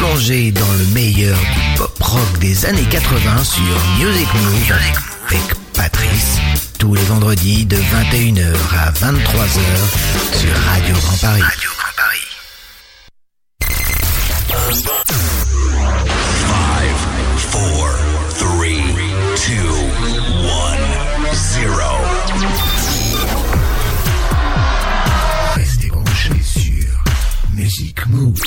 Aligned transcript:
plongée 0.00 0.50
dans 0.50 0.72
le 0.78 0.84
meilleur 0.94 1.38
du 1.38 1.76
pop 1.76 2.02
rock 2.02 2.38
des 2.38 2.64
années 2.64 2.86
80 2.90 3.44
sur 3.44 3.62
Music 3.98 4.28
Move 4.34 4.72
avec 5.28 5.42
Patrice. 5.74 6.38
Tous 6.78 6.94
les 6.94 7.02
vendredis 7.02 7.66
de 7.66 7.76
21h 7.76 8.54
à 8.78 8.90
23h 8.92 9.60
sur 10.38 10.56
Radio 10.72 10.94
Grand 10.96 11.16
Paris. 11.18 11.42
Radio 11.42 11.70
Grand 11.76 11.92
Paris. 11.96 12.26
Restez 25.56 25.88
branchés 25.88 26.42
sur 26.42 27.04
Music 27.54 28.06
Move. 28.06 28.40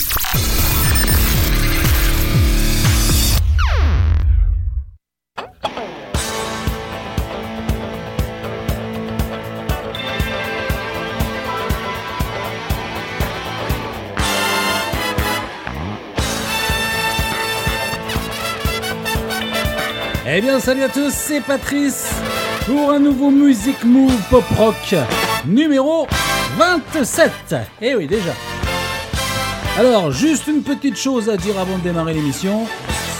Eh 20.35 20.41
bien, 20.41 20.59
salut 20.59 20.81
à 20.81 20.89
tous, 20.89 21.13
c'est 21.13 21.41
Patrice 21.41 22.11
pour 22.65 22.89
un 22.89 22.97
nouveau 22.97 23.29
Music 23.29 23.83
Move 23.83 24.19
Pop 24.31 24.43
Rock 24.57 24.95
numéro 25.45 26.07
27. 26.57 27.31
Eh 27.79 27.93
oui, 27.93 28.07
déjà. 28.07 28.31
Alors, 29.77 30.09
juste 30.11 30.47
une 30.47 30.63
petite 30.63 30.97
chose 30.97 31.29
à 31.29 31.37
dire 31.37 31.59
avant 31.59 31.77
de 31.77 31.83
démarrer 31.83 32.15
l'émission. 32.15 32.65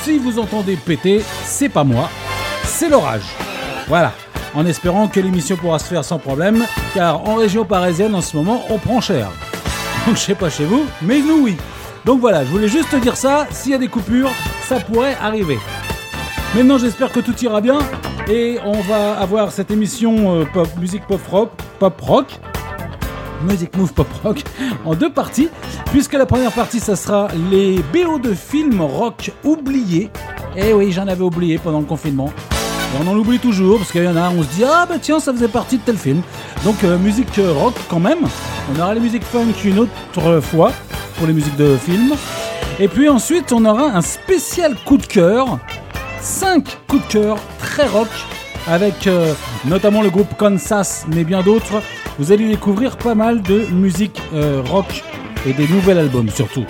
Si 0.01 0.17
vous 0.17 0.39
entendez 0.39 0.75
péter, 0.75 1.21
c'est 1.43 1.69
pas 1.69 1.83
moi, 1.83 2.09
c'est 2.63 2.89
l'orage. 2.89 3.35
Voilà. 3.87 4.11
En 4.55 4.65
espérant 4.65 5.07
que 5.07 5.19
l'émission 5.19 5.55
pourra 5.55 5.77
se 5.77 5.85
faire 5.85 6.03
sans 6.03 6.17
problème, 6.17 6.65
car 6.95 7.29
en 7.29 7.35
région 7.35 7.63
parisienne 7.63 8.15
en 8.15 8.21
ce 8.21 8.35
moment, 8.35 8.63
on 8.69 8.79
prend 8.79 9.01
cher. 9.01 9.29
Donc 10.07 10.15
je 10.15 10.21
sais 10.21 10.33
pas 10.33 10.49
chez 10.49 10.65
vous, 10.65 10.87
mais 11.03 11.19
nous 11.19 11.43
oui. 11.43 11.57
Donc 12.05 12.21
voilà, 12.21 12.43
je 12.43 12.49
voulais 12.49 12.67
juste 12.67 12.89
te 12.89 12.95
dire 12.95 13.17
ça, 13.17 13.45
s'il 13.51 13.71
y 13.71 13.75
a 13.75 13.77
des 13.77 13.87
coupures, 13.87 14.31
ça 14.67 14.79
pourrait 14.79 15.15
arriver. 15.21 15.59
Maintenant, 16.55 16.77
j'espère 16.77 17.11
que 17.11 17.19
tout 17.19 17.33
ira 17.43 17.61
bien 17.61 17.79
et 18.29 18.59
on 18.63 18.79
va 18.81 19.13
avoir 19.19 19.51
cette 19.51 19.71
émission 19.71 20.41
euh, 20.41 20.45
pop, 20.45 20.67
musique 20.79 21.05
pop 21.07 21.19
rock, 21.31 21.49
pop 21.79 21.99
rock, 21.99 22.27
Music 23.43 23.75
Move 23.75 23.91
Pop 23.91 24.07
Rock 24.23 24.43
en 24.85 24.93
deux 24.93 25.11
parties, 25.11 25.49
puisque 25.91 26.13
la 26.13 26.27
première 26.27 26.51
partie, 26.51 26.79
ça 26.79 26.95
sera 26.95 27.27
les 27.49 27.79
BO 27.91 28.19
de 28.19 28.35
films 28.35 28.81
rock 28.81 29.31
oubliés. 29.43 30.11
Eh 30.55 30.73
oui, 30.73 30.91
j'en 30.91 31.07
avais 31.07 31.23
oublié 31.23 31.57
pendant 31.57 31.79
le 31.79 31.85
confinement. 31.85 32.31
On 33.01 33.07
en 33.07 33.17
oublie 33.17 33.39
toujours, 33.39 33.79
parce 33.79 33.91
qu'il 33.91 34.03
y 34.03 34.07
en 34.07 34.15
a, 34.15 34.29
on 34.29 34.43
se 34.43 34.49
dit, 34.49 34.63
ah 34.63 34.85
bah 34.87 34.97
tiens, 35.01 35.19
ça 35.19 35.33
faisait 35.33 35.47
partie 35.47 35.79
de 35.79 35.83
tel 35.83 35.97
film. 35.97 36.21
Donc 36.63 36.83
euh, 36.83 36.99
musique 36.99 37.35
rock 37.37 37.73
quand 37.89 37.99
même. 37.99 38.27
On 38.71 38.79
aura 38.79 38.93
les 38.93 39.01
musiques 39.01 39.23
funk 39.23 39.53
une 39.65 39.79
autre 39.79 40.39
fois, 40.39 40.71
pour 41.17 41.25
les 41.25 41.33
musiques 41.33 41.57
de 41.57 41.75
films. 41.77 42.13
Et 42.79 42.87
puis 42.87 43.09
ensuite, 43.09 43.51
on 43.51 43.65
aura 43.65 43.85
un 43.85 44.01
spécial 44.01 44.75
coup 44.85 44.97
de 44.97 45.05
cœur 45.05 45.57
5 46.23 46.77
coups 46.87 47.05
de 47.07 47.11
cœur 47.11 47.37
très 47.59 47.85
rock 47.85 48.07
avec 48.65 49.07
euh, 49.07 49.33
notamment 49.65 50.01
le 50.01 50.09
groupe 50.09 50.37
Kansas 50.37 51.05
mais 51.13 51.25
bien 51.25 51.41
d'autres. 51.41 51.81
Vous 52.17 52.31
allez 52.31 52.47
découvrir 52.47 52.95
pas 52.95 53.13
mal 53.13 53.41
de 53.41 53.65
musique 53.73 54.21
euh, 54.33 54.63
rock 54.65 55.03
et 55.45 55.51
des 55.51 55.67
nouveaux 55.67 55.91
albums 55.91 56.29
surtout. 56.29 56.63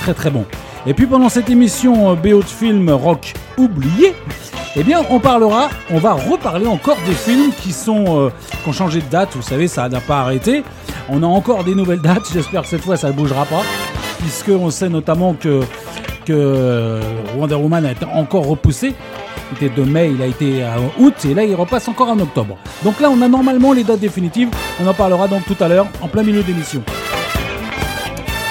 Très 0.00 0.14
très 0.14 0.30
bon. 0.30 0.46
Et 0.86 0.94
puis 0.94 1.06
pendant 1.06 1.28
cette 1.28 1.50
émission 1.50 2.12
euh, 2.12 2.14
BO 2.14 2.38
de 2.38 2.44
film 2.44 2.88
rock 2.88 3.34
oublié, 3.58 4.14
eh 4.74 4.82
bien 4.82 5.02
on 5.10 5.20
parlera, 5.20 5.68
on 5.90 5.98
va 5.98 6.14
reparler 6.14 6.66
encore 6.66 6.96
des 7.04 7.12
films 7.12 7.52
qui 7.60 7.72
sont 7.72 8.32
qui 8.62 8.68
ont 8.70 8.72
changé 8.72 9.02
de 9.02 9.10
date. 9.10 9.36
Vous 9.36 9.42
savez, 9.42 9.68
ça 9.68 9.86
n'a 9.90 10.00
pas 10.00 10.20
arrêté. 10.20 10.64
On 11.10 11.22
a 11.22 11.26
encore 11.26 11.62
des 11.64 11.74
nouvelles 11.74 12.00
dates. 12.00 12.24
J'espère 12.32 12.62
que 12.62 12.68
cette 12.68 12.82
fois 12.82 12.96
ça 12.96 13.08
ne 13.08 13.12
bougera 13.12 13.44
pas, 13.44 13.62
puisque 14.20 14.48
on 14.48 14.70
sait 14.70 14.88
notamment 14.88 15.34
que 15.34 15.60
que 16.24 17.00
Wonder 17.36 17.54
Woman 17.54 17.86
a 17.86 17.92
été 17.92 18.04
encore 18.04 18.46
repoussé. 18.46 18.94
Il 19.52 19.66
était 19.66 19.74
de 19.74 19.82
mai, 19.82 20.10
il 20.14 20.22
a 20.22 20.26
été 20.26 20.62
à 20.62 20.76
août 20.98 21.14
et 21.24 21.34
là 21.34 21.44
il 21.44 21.54
repasse 21.54 21.88
encore 21.88 22.08
en 22.08 22.18
octobre. 22.18 22.56
Donc 22.82 23.00
là 23.00 23.10
on 23.10 23.20
a 23.22 23.28
normalement 23.28 23.72
les 23.72 23.84
dates 23.84 24.00
définitives. 24.00 24.48
On 24.82 24.86
en 24.86 24.94
parlera 24.94 25.28
donc 25.28 25.44
tout 25.44 25.56
à 25.62 25.68
l'heure 25.68 25.86
en 26.00 26.08
plein 26.08 26.22
milieu 26.22 26.42
d'émission. 26.42 26.82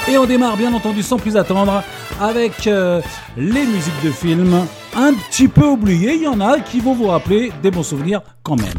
Et 0.08 0.18
on 0.18 0.26
démarre 0.26 0.58
bien 0.58 0.74
entendu 0.74 1.02
sans 1.02 1.18
plus 1.18 1.38
attendre 1.38 1.82
avec 2.20 2.68
euh, 2.68 3.02
les 3.38 3.66
musiques 3.66 4.04
de 4.04 4.12
films 4.12 4.66
un 4.96 5.14
petit 5.14 5.48
peu 5.48 5.66
oubliées. 5.66 6.16
Il 6.16 6.24
y 6.24 6.28
en 6.28 6.42
a 6.42 6.60
qui 6.60 6.80
vont 6.80 6.94
vous 6.94 7.08
rappeler 7.08 7.52
des 7.62 7.72
bons 7.72 7.84
souvenirs 7.84 8.22
quand 8.44 8.58
même. 8.58 8.74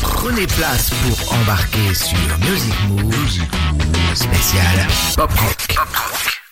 Prenez 0.00 0.46
place 0.46 0.90
pour 0.90 1.34
embarquer 1.34 1.94
sur 1.94 2.18
Music 2.48 2.74
Move, 2.88 3.12
spécial 4.14 4.86
Pop 5.16 5.30
Rock. 5.30 5.74
Pop 5.74 5.88
Rock. 5.94 6.43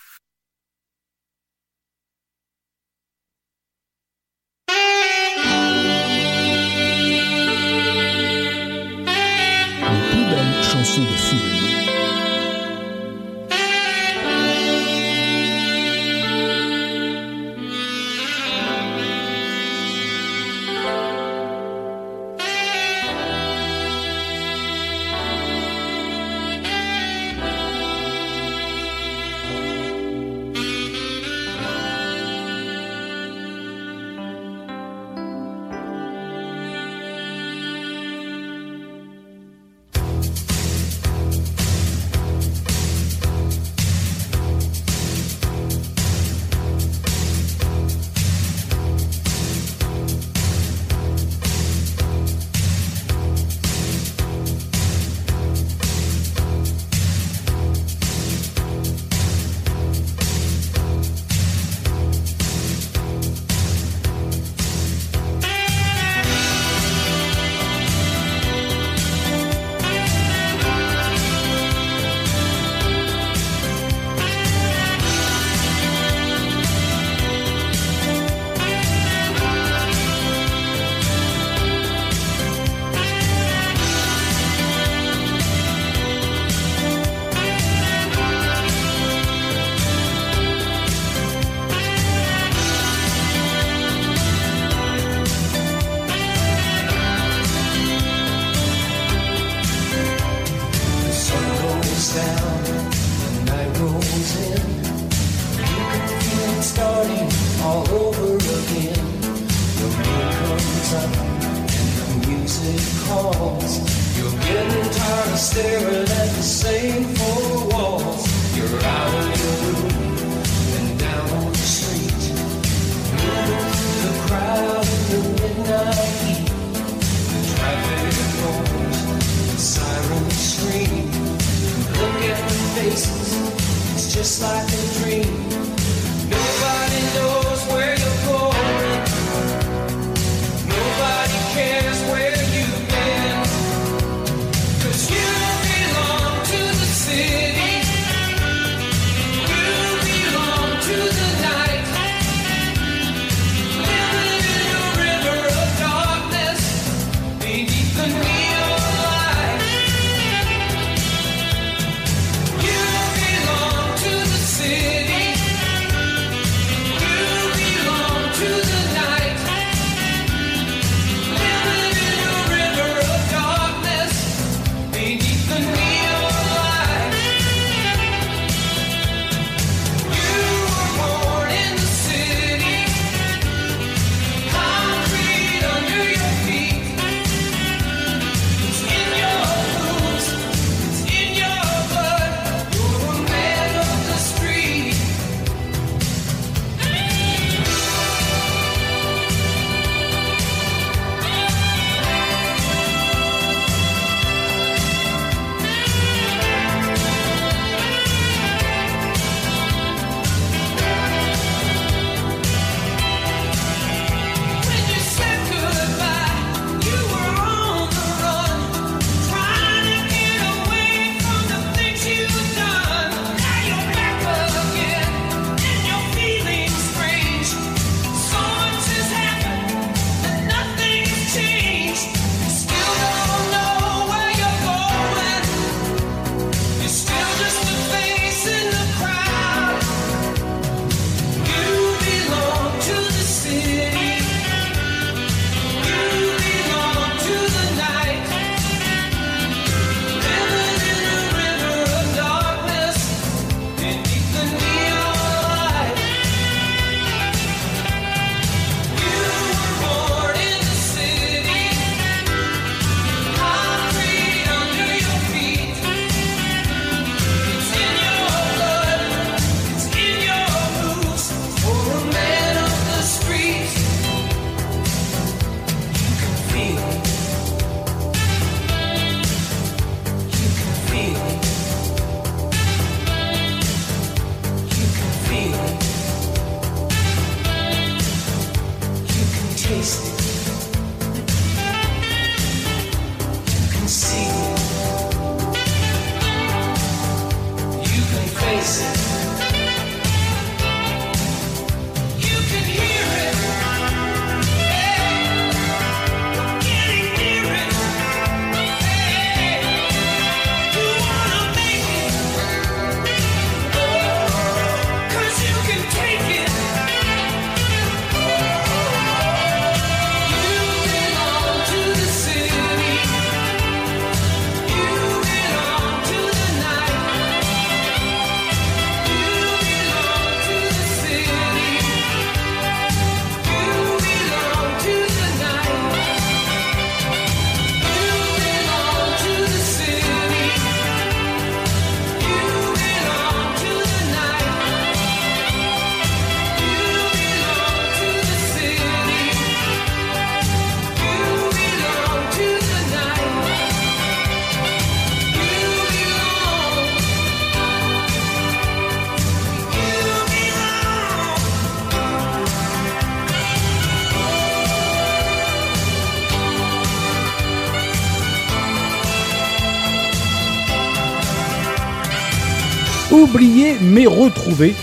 Oublié 373.13 373.75
mais 373.81 374.07
retrouvé. 374.07 374.75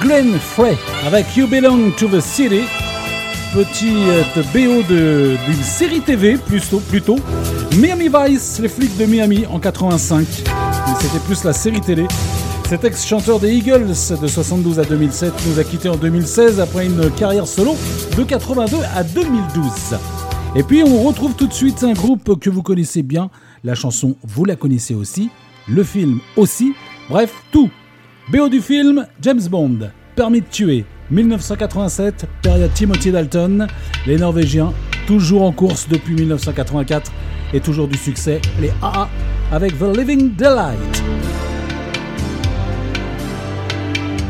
Glenn 0.00 0.38
Frey 0.38 0.76
avec 1.04 1.36
You 1.36 1.46
Belong 1.48 1.90
to 1.96 2.06
the 2.06 2.20
City. 2.20 2.62
Petite 3.52 4.52
BO 4.52 4.82
d'une 4.82 5.62
série 5.62 6.00
TV 6.00 6.36
plutôt, 6.36 6.78
plutôt. 6.80 7.16
Miami 7.76 8.08
Vice, 8.08 8.60
les 8.60 8.68
flics 8.68 8.96
de 8.96 9.06
Miami 9.06 9.44
en 9.46 9.58
85. 9.58 10.26
C'était 11.00 11.18
plus 11.26 11.44
la 11.44 11.52
série 11.52 11.80
télé. 11.80 12.06
Cet 12.68 12.84
ex-chanteur 12.84 13.40
des 13.40 13.52
Eagles 13.52 13.86
de 13.86 14.26
72 14.26 14.78
à 14.78 14.84
2007 14.84 15.32
nous 15.46 15.58
a 15.58 15.64
quitté 15.64 15.88
en 15.88 15.96
2016 15.96 16.60
après 16.60 16.86
une 16.86 17.10
carrière 17.12 17.46
solo 17.46 17.76
de 18.16 18.22
82 18.22 18.76
à 18.94 19.02
2012. 19.02 19.98
Et 20.54 20.62
puis 20.62 20.82
on 20.82 21.02
retrouve 21.02 21.34
tout 21.34 21.46
de 21.46 21.52
suite 21.52 21.82
un 21.82 21.92
groupe 21.92 22.38
que 22.38 22.50
vous 22.50 22.62
connaissez 22.62 23.02
bien. 23.02 23.30
La 23.64 23.74
chanson, 23.74 24.16
vous 24.22 24.44
la 24.44 24.56
connaissez 24.56 24.94
aussi. 24.94 25.30
Le 25.66 25.82
film 25.82 26.20
aussi. 26.36 26.74
Bref, 27.08 27.32
tout. 27.50 27.70
BO 28.30 28.50
du 28.50 28.60
film, 28.60 29.06
James 29.22 29.40
Bond, 29.50 29.90
Permis 30.14 30.42
de 30.42 30.46
tuer, 30.46 30.84
1987, 31.10 32.26
période 32.42 32.70
Timothy 32.74 33.10
Dalton, 33.10 33.66
les 34.06 34.18
Norvégiens, 34.18 34.74
toujours 35.06 35.42
en 35.44 35.52
course 35.52 35.88
depuis 35.88 36.14
1984 36.14 37.10
et 37.54 37.60
toujours 37.60 37.88
du 37.88 37.96
succès, 37.96 38.42
les 38.60 38.70
AA 38.82 39.08
avec 39.50 39.78
The 39.78 39.96
Living 39.96 40.34
Delight. 40.36 41.02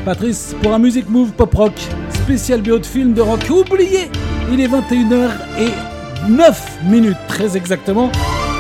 Patrice, 0.05 0.55
pour 0.63 0.73
un 0.73 0.79
Music 0.79 1.09
Move 1.09 1.33
Pop 1.33 1.53
Rock, 1.55 1.75
spécial 2.13 2.63
BO 2.63 2.79
de 2.79 2.87
film 2.87 3.13
de 3.13 3.23
rock 3.23 3.45
oublié, 3.51 4.09
il 4.53 4.61
est 4.61 4.69
21h 4.69 5.31
et 5.59 6.31
9 6.31 6.79
minutes 6.85 7.19
très 7.27 7.57
exactement, 7.57 8.13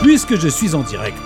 puisque 0.02 0.34
je 0.34 0.48
suis 0.48 0.74
en 0.74 0.82
direct. 0.82 1.22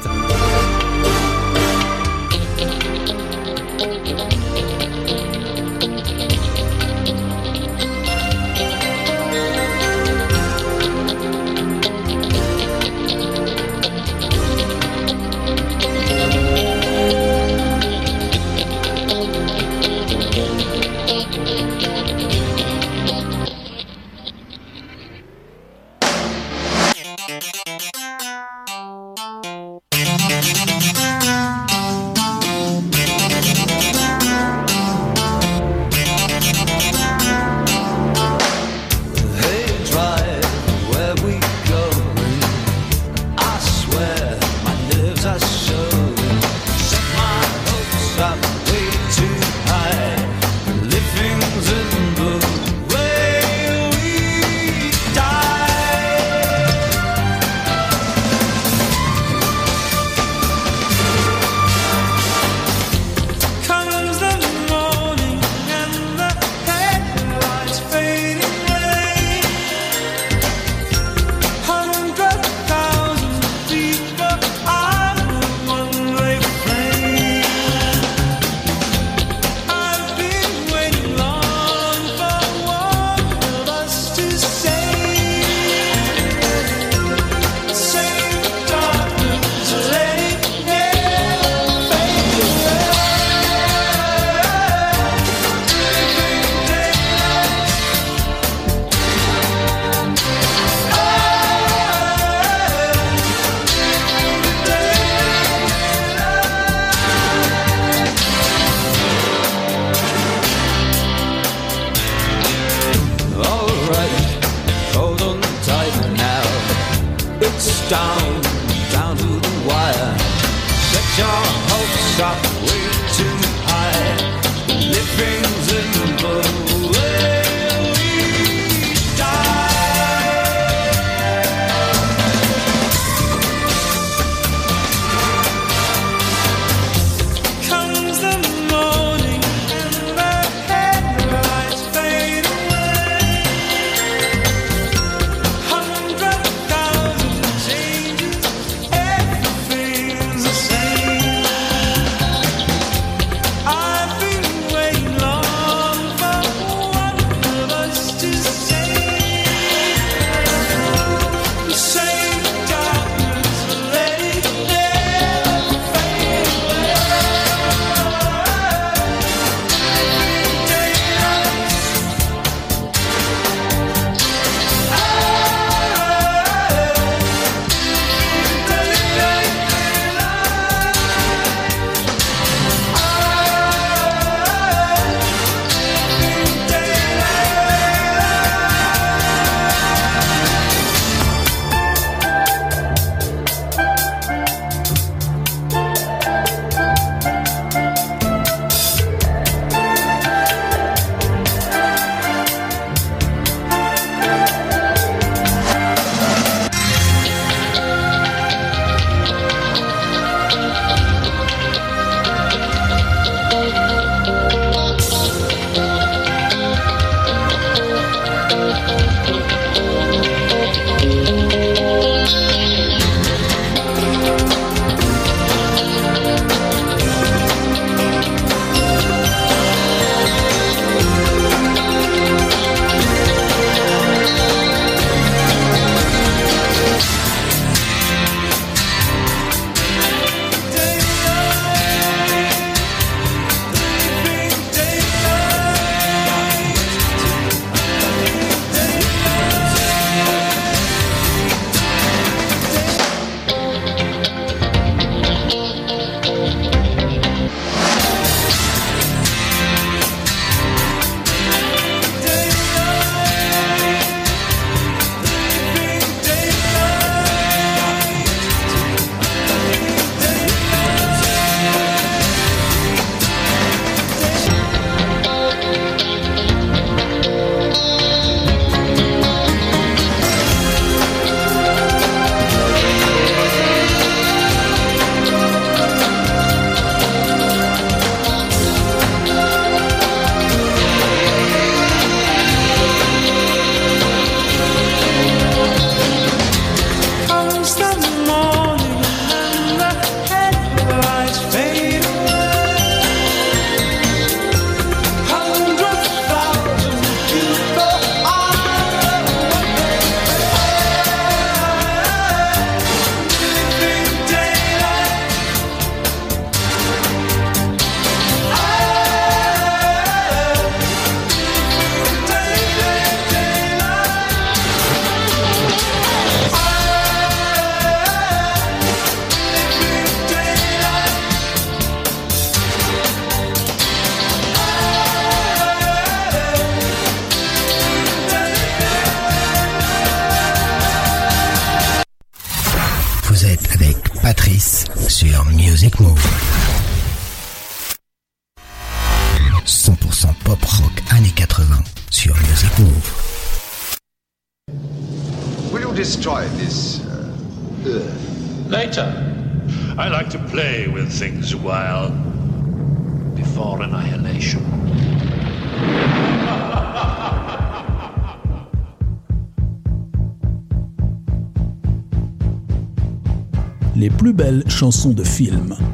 Chansons 374.82 375.14
de 375.14 375.22
film. 375.22 375.91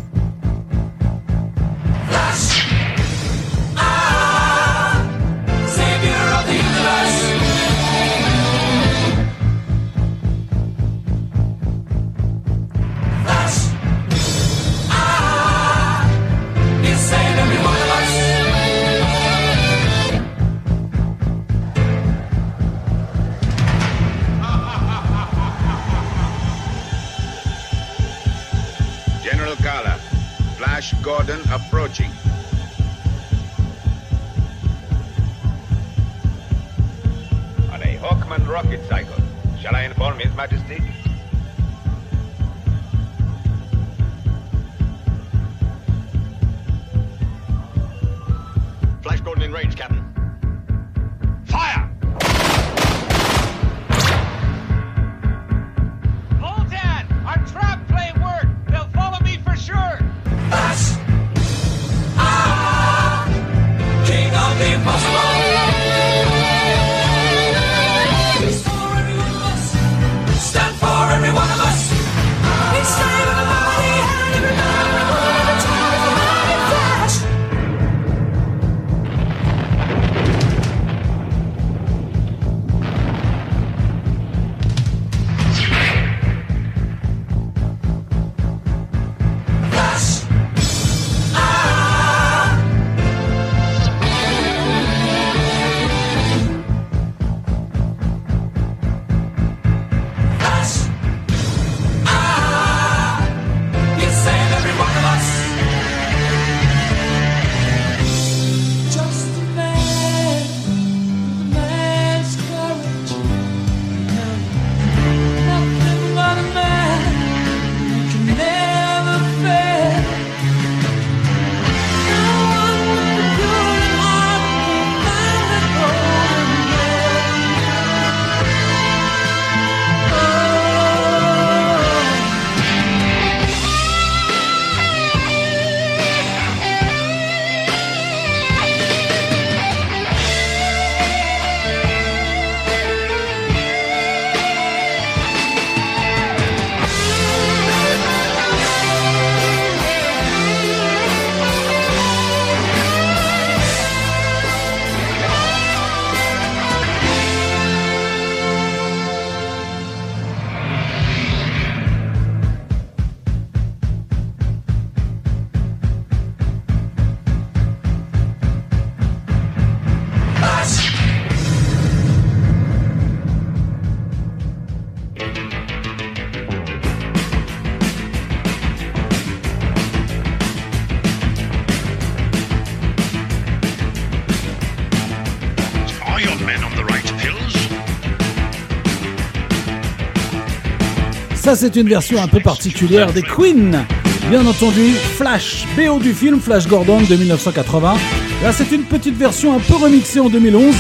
Ça, 191.49 191.57
c'est 191.57 191.77
une 191.77 191.89
version 191.89 192.23
un 192.23 192.29
peu 192.29 192.41
particulière 192.41 193.11
des 193.11 193.23
Queen. 193.23 193.83
Bien 194.29 194.47
entendu, 194.47 194.91
Flash, 195.17 195.67
BO 195.79 195.99
du 195.99 196.13
film 196.13 196.41
Flash 196.41 196.69
Gordon 196.69 197.01
de 197.01 197.17
1980. 197.17 197.95
Là, 198.43 198.53
c'est 198.53 198.71
une 198.71 198.83
petite 198.83 199.17
version 199.17 199.57
un 199.57 199.59
peu 199.59 199.77
remixée 199.77 200.21
en 200.21 200.29
2011. 200.29 200.75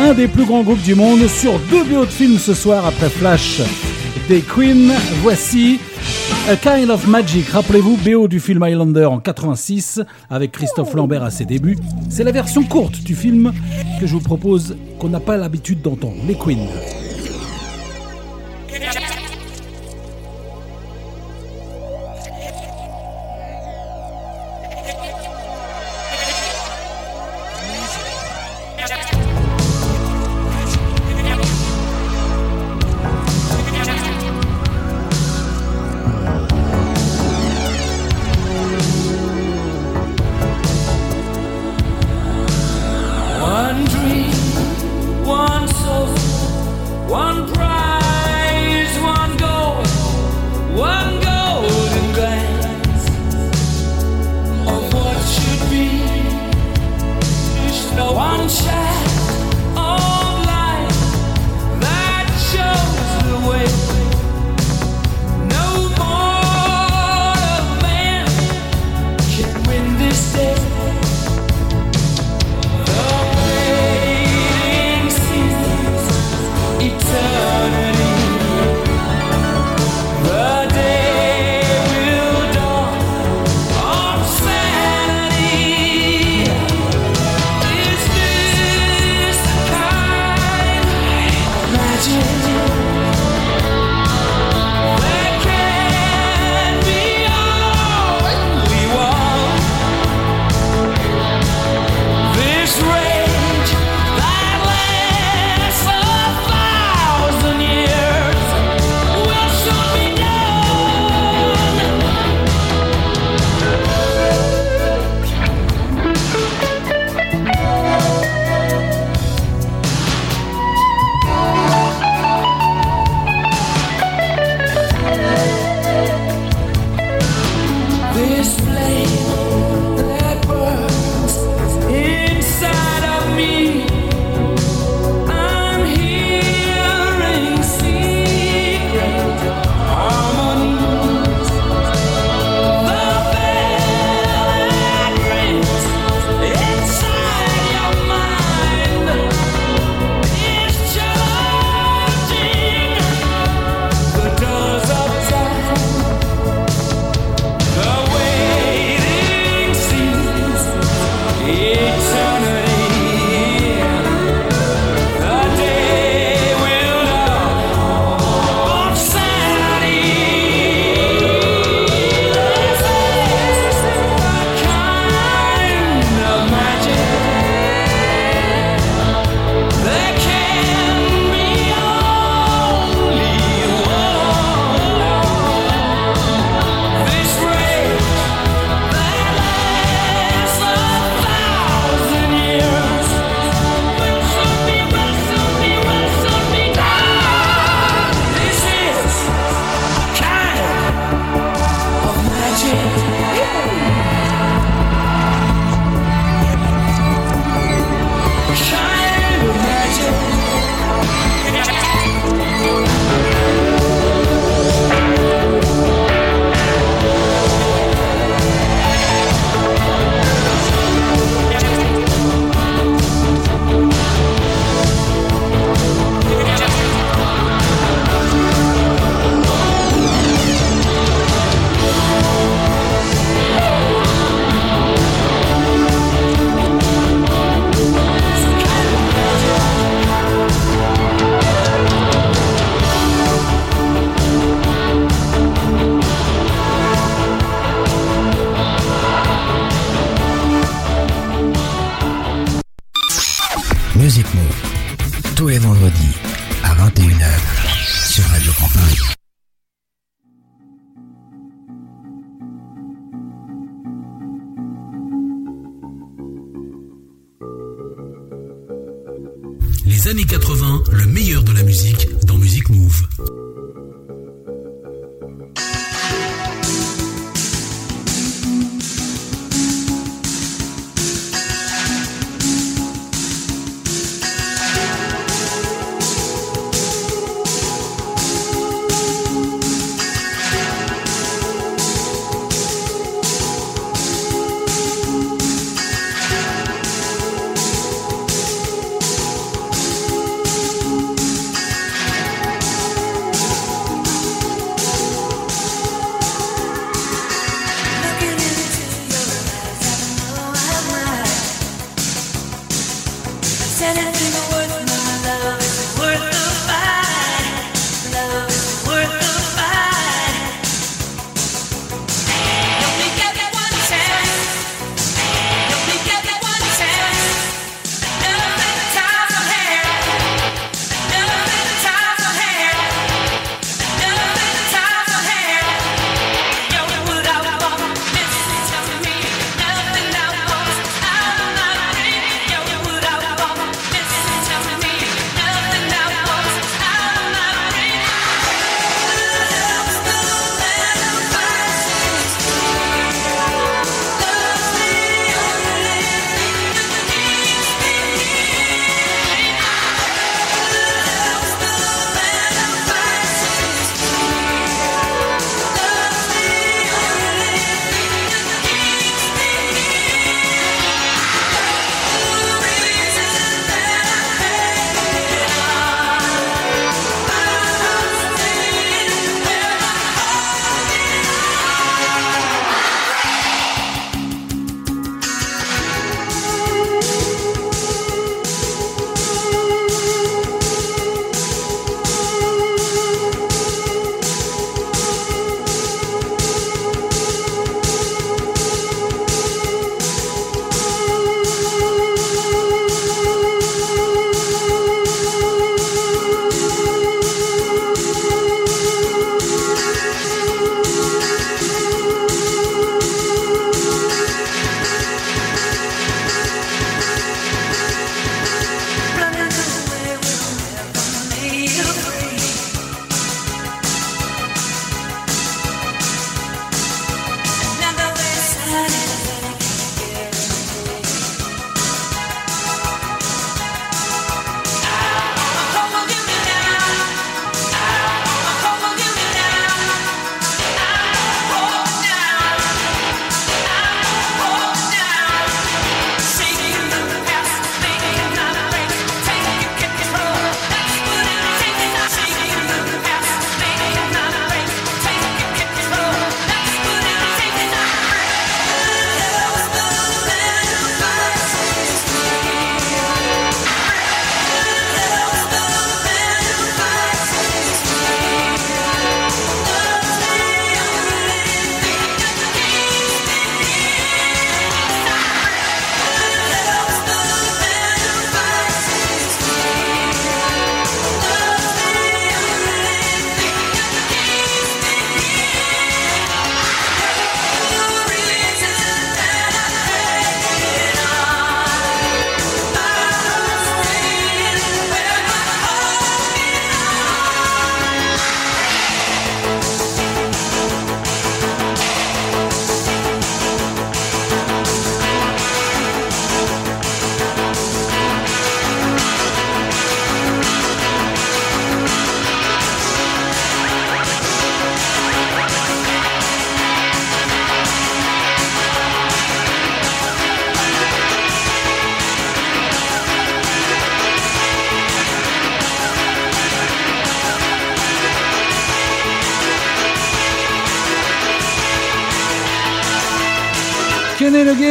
Un 0.00 0.12
des 0.14 0.26
plus 0.26 0.44
grands 0.44 0.64
groupes 0.64 0.82
du 0.82 0.96
monde 0.96 1.28
sur 1.28 1.56
deux 1.70 1.84
BO 1.84 2.04
de 2.04 2.10
film 2.10 2.36
ce 2.38 2.52
soir 2.52 2.84
après 2.84 3.10
Flash 3.10 3.60
des 4.28 4.40
Queen. 4.40 4.92
Voici 5.22 5.78
A 6.48 6.56
Kind 6.56 6.90
of 6.90 7.06
Magic. 7.06 7.48
Rappelez-vous, 7.50 7.96
BO 7.98 8.26
du 8.26 8.40
film 8.40 8.60
Highlander 8.64 9.04
en 9.04 9.20
86 9.20 10.00
avec 10.28 10.50
Christophe 10.50 10.94
Lambert 10.94 11.22
à 11.22 11.30
ses 11.30 11.44
débuts. 11.44 11.78
C'est 12.10 12.24
la 12.24 12.32
version 12.32 12.64
courte 12.64 13.04
du 13.04 13.14
film 13.14 13.52
que 14.00 14.08
je 14.08 14.14
vous 14.14 14.20
propose 14.20 14.76
qu'on 14.98 15.10
n'a 15.10 15.20
pas 15.20 15.36
l'habitude 15.36 15.80
d'entendre. 15.80 16.16
Les 16.26 16.34
Queen. 16.34 16.66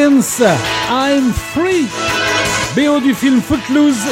I'm 0.04 1.32
Free. 1.32 1.86
BO 2.76 3.00
du 3.00 3.14
film 3.14 3.40
Footloose, 3.40 4.04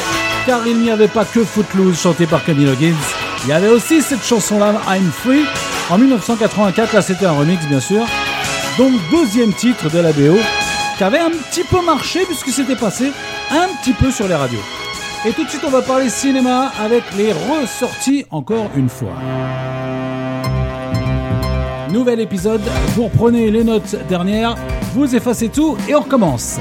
car 0.46 0.68
il 0.68 0.78
n'y 0.82 0.92
avait 0.92 1.08
pas 1.08 1.26
que 1.26 1.44
Footloose 1.44 2.00
chanté 2.00 2.28
par 2.28 2.44
Camille 2.44 2.70
Hoggins. 2.70 2.94
Il 3.44 3.50
y 3.50 3.54
avait 3.54 3.70
aussi 3.70 4.04
cette 4.04 4.24
chanson-là, 4.24 4.76
I'm 4.88 5.12
Free, 5.12 5.46
en 5.90 5.98
1984. 5.98 6.94
Là, 6.94 7.02
c'était 7.02 7.26
un 7.26 7.32
remix, 7.32 7.66
bien 7.66 7.80
sûr. 7.80 8.06
Donc, 8.78 8.94
deuxième 9.10 9.52
titre 9.54 9.90
de 9.90 9.98
la 9.98 10.12
BO, 10.12 10.38
qui 10.98 11.04
avait 11.04 11.18
un 11.18 11.32
petit 11.32 11.64
peu 11.64 11.84
marché, 11.84 12.20
puisque 12.26 12.50
c'était 12.50 12.76
passé 12.76 13.12
un 13.50 13.68
petit 13.82 13.94
peu 13.94 14.12
sur 14.12 14.28
les 14.28 14.36
radios. 14.36 14.60
Et 15.26 15.32
tout 15.32 15.44
de 15.44 15.50
suite, 15.50 15.64
on 15.66 15.72
va 15.72 15.82
parler 15.82 16.10
cinéma 16.10 16.72
avec 16.80 17.04
les 17.18 17.34
ressorties 17.34 18.26
encore 18.30 18.70
une 18.76 18.90
fois. 18.90 19.16
Nouvel 21.90 22.20
épisode, 22.20 22.62
vous 22.96 23.06
reprenez 23.06 23.50
les 23.50 23.64
notes 23.64 23.96
dernières 24.08 24.56
vous 24.94 25.16
effacez 25.16 25.50
tout 25.50 25.78
et 25.88 25.96
on 25.96 26.02
recommence. 26.02 26.60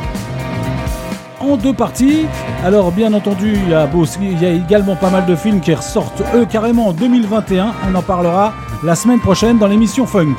En 1.40 1.56
deux 1.56 1.72
parties. 1.72 2.26
Alors 2.64 2.90
bien 2.90 3.12
entendu, 3.12 3.54
il 3.54 4.42
y, 4.42 4.46
a 4.46 4.50
également 4.50 4.96
pas 4.96 5.10
mal 5.10 5.24
de 5.26 5.36
films 5.36 5.60
qui 5.60 5.72
ressortent 5.72 6.22
eux 6.34 6.44
carrément 6.44 6.88
en 6.88 6.92
2021. 6.92 7.72
On 7.90 7.94
en 7.94 8.02
parlera 8.02 8.54
la 8.82 8.94
semaine 8.94 9.20
prochaine 9.20 9.58
dans 9.58 9.66
l'émission 9.66 10.06
Funk. 10.06 10.36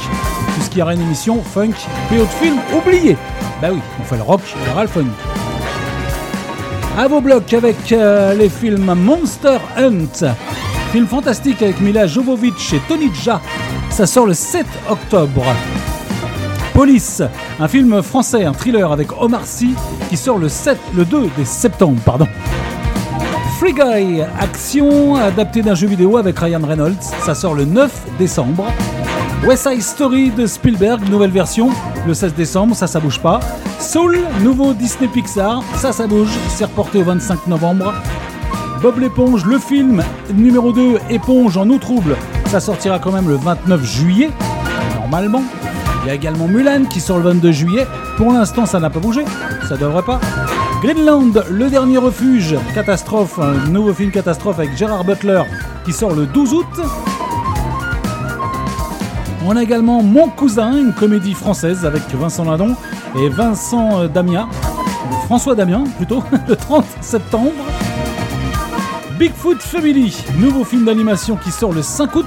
Puisqu'il 0.56 0.80
y 0.80 0.82
aura 0.82 0.94
une 0.94 1.02
émission 1.02 1.42
Funk, 1.42 1.74
PO 2.10 2.16
de 2.16 2.26
film 2.26 2.58
oublié. 2.76 3.18
Bah 3.62 3.70
oui, 3.72 3.80
on 4.00 4.04
fait 4.04 4.18
le 4.18 4.24
rock, 4.24 4.42
il 4.62 4.68
y 4.68 4.72
aura 4.72 4.84
le 4.84 4.90
funk. 4.90 5.08
À 6.98 7.08
vos 7.08 7.22
blocs 7.22 7.54
avec 7.54 7.92
euh, 7.92 8.34
les 8.34 8.50
films 8.50 8.94
Monster 8.94 9.58
Hunt, 9.78 10.34
film 10.92 11.08
fantastique 11.08 11.62
avec 11.62 11.80
Mila 11.80 12.08
Jovovich 12.08 12.74
et 12.74 12.82
Tony 12.88 13.10
Jaa. 13.24 13.40
Ça 13.90 14.06
sort 14.06 14.26
le 14.26 14.34
7 14.34 14.66
octobre. 14.90 15.46
Police, 16.80 17.22
un 17.60 17.68
film 17.68 18.02
français, 18.02 18.46
un 18.46 18.54
thriller 18.54 18.90
avec 18.90 19.10
Omar 19.22 19.46
Sy 19.46 19.76
qui 20.08 20.16
sort 20.16 20.38
le 20.38 20.48
7, 20.48 20.78
le 20.96 21.04
2 21.04 21.30
des 21.36 21.44
septembre, 21.44 22.00
pardon. 22.06 22.26
Free 23.60 23.74
Guy, 23.74 24.22
action 24.40 25.18
adapté 25.18 25.62
d'un 25.62 25.76
jeu 25.76 25.88
vidéo 25.88 26.16
avec 26.16 26.40
Ryan 26.40 26.62
Reynolds, 26.66 27.04
ça 27.26 27.36
sort 27.36 27.54
le 27.54 27.66
9 27.66 27.92
décembre. 28.18 28.64
West 29.46 29.68
Side 29.68 29.82
Story 29.82 30.30
de 30.30 30.46
Spielberg, 30.46 31.02
nouvelle 31.10 31.32
version, 31.32 31.70
le 32.08 32.14
16 32.14 32.34
décembre, 32.34 32.74
ça 32.74 32.88
ça 32.88 33.02
bouge 33.02 33.20
pas. 33.20 33.42
Soul, 33.82 34.18
nouveau 34.42 34.72
Disney 34.72 35.10
Pixar, 35.10 35.62
ça 35.76 35.92
ça 35.92 36.08
bouge, 36.08 36.32
c'est 36.48 36.64
reporté 36.64 37.00
au 37.00 37.04
25 37.04 37.48
novembre. 37.48 37.94
Bob 38.82 39.00
l'éponge, 39.00 39.44
le 39.44 39.60
film 39.60 40.02
numéro 40.34 40.72
2, 40.72 40.98
Éponge 41.10 41.58
en 41.58 41.70
eau 41.70 41.78
trouble, 41.78 42.16
ça 42.46 42.62
sortira 42.62 43.00
quand 43.00 43.12
même 43.12 43.28
le 43.28 43.36
29 43.36 43.84
juillet, 43.84 44.30
normalement. 44.96 45.44
Il 46.04 46.08
y 46.08 46.12
a 46.12 46.14
également 46.14 46.48
Mulan 46.48 46.86
qui 46.86 47.00
sort 47.00 47.18
le 47.18 47.24
22 47.24 47.52
juillet. 47.52 47.88
Pour 48.18 48.32
l'instant, 48.32 48.66
ça 48.66 48.80
n'a 48.80 48.90
pas 48.90 49.00
bougé, 49.00 49.26
ça 49.68 49.78
devrait 49.78 50.04
pas. 50.04 50.20
Greenland, 50.82 51.44
le 51.50 51.70
dernier 51.70 51.98
refuge, 51.98 52.56
catastrophe, 52.74 53.38
un 53.40 53.68
nouveau 53.70 53.94
film 53.94 54.12
catastrophe 54.12 54.60
avec 54.60 54.78
Gérard 54.78 55.04
Butler 55.04 55.44
qui 55.84 55.92
sort 55.92 56.14
le 56.14 56.26
12 56.26 56.54
août. 56.54 56.66
On 59.46 59.56
a 59.56 59.64
également 59.64 60.02
Mon 60.02 60.30
cousin, 60.30 60.78
une 60.78 60.94
comédie 60.94 61.34
française 61.34 61.86
avec 61.86 62.04
Vincent 62.14 62.46
Lindon 62.46 62.76
et 63.18 63.30
Vincent 63.30 64.02
euh, 64.02 64.08
Damien, 64.08 64.48
François 65.26 65.56
Damien 65.56 65.84
plutôt, 65.98 66.24
le 66.48 66.56
30 66.56 66.86
septembre. 67.02 67.52
Bigfoot 69.18 69.62
Family, 69.62 70.16
nouveau 70.38 70.64
film 70.64 70.86
d'animation 70.86 71.36
qui 71.36 71.52
sort 71.52 71.74
le 71.74 71.82
5 71.82 72.16
août. 72.16 72.26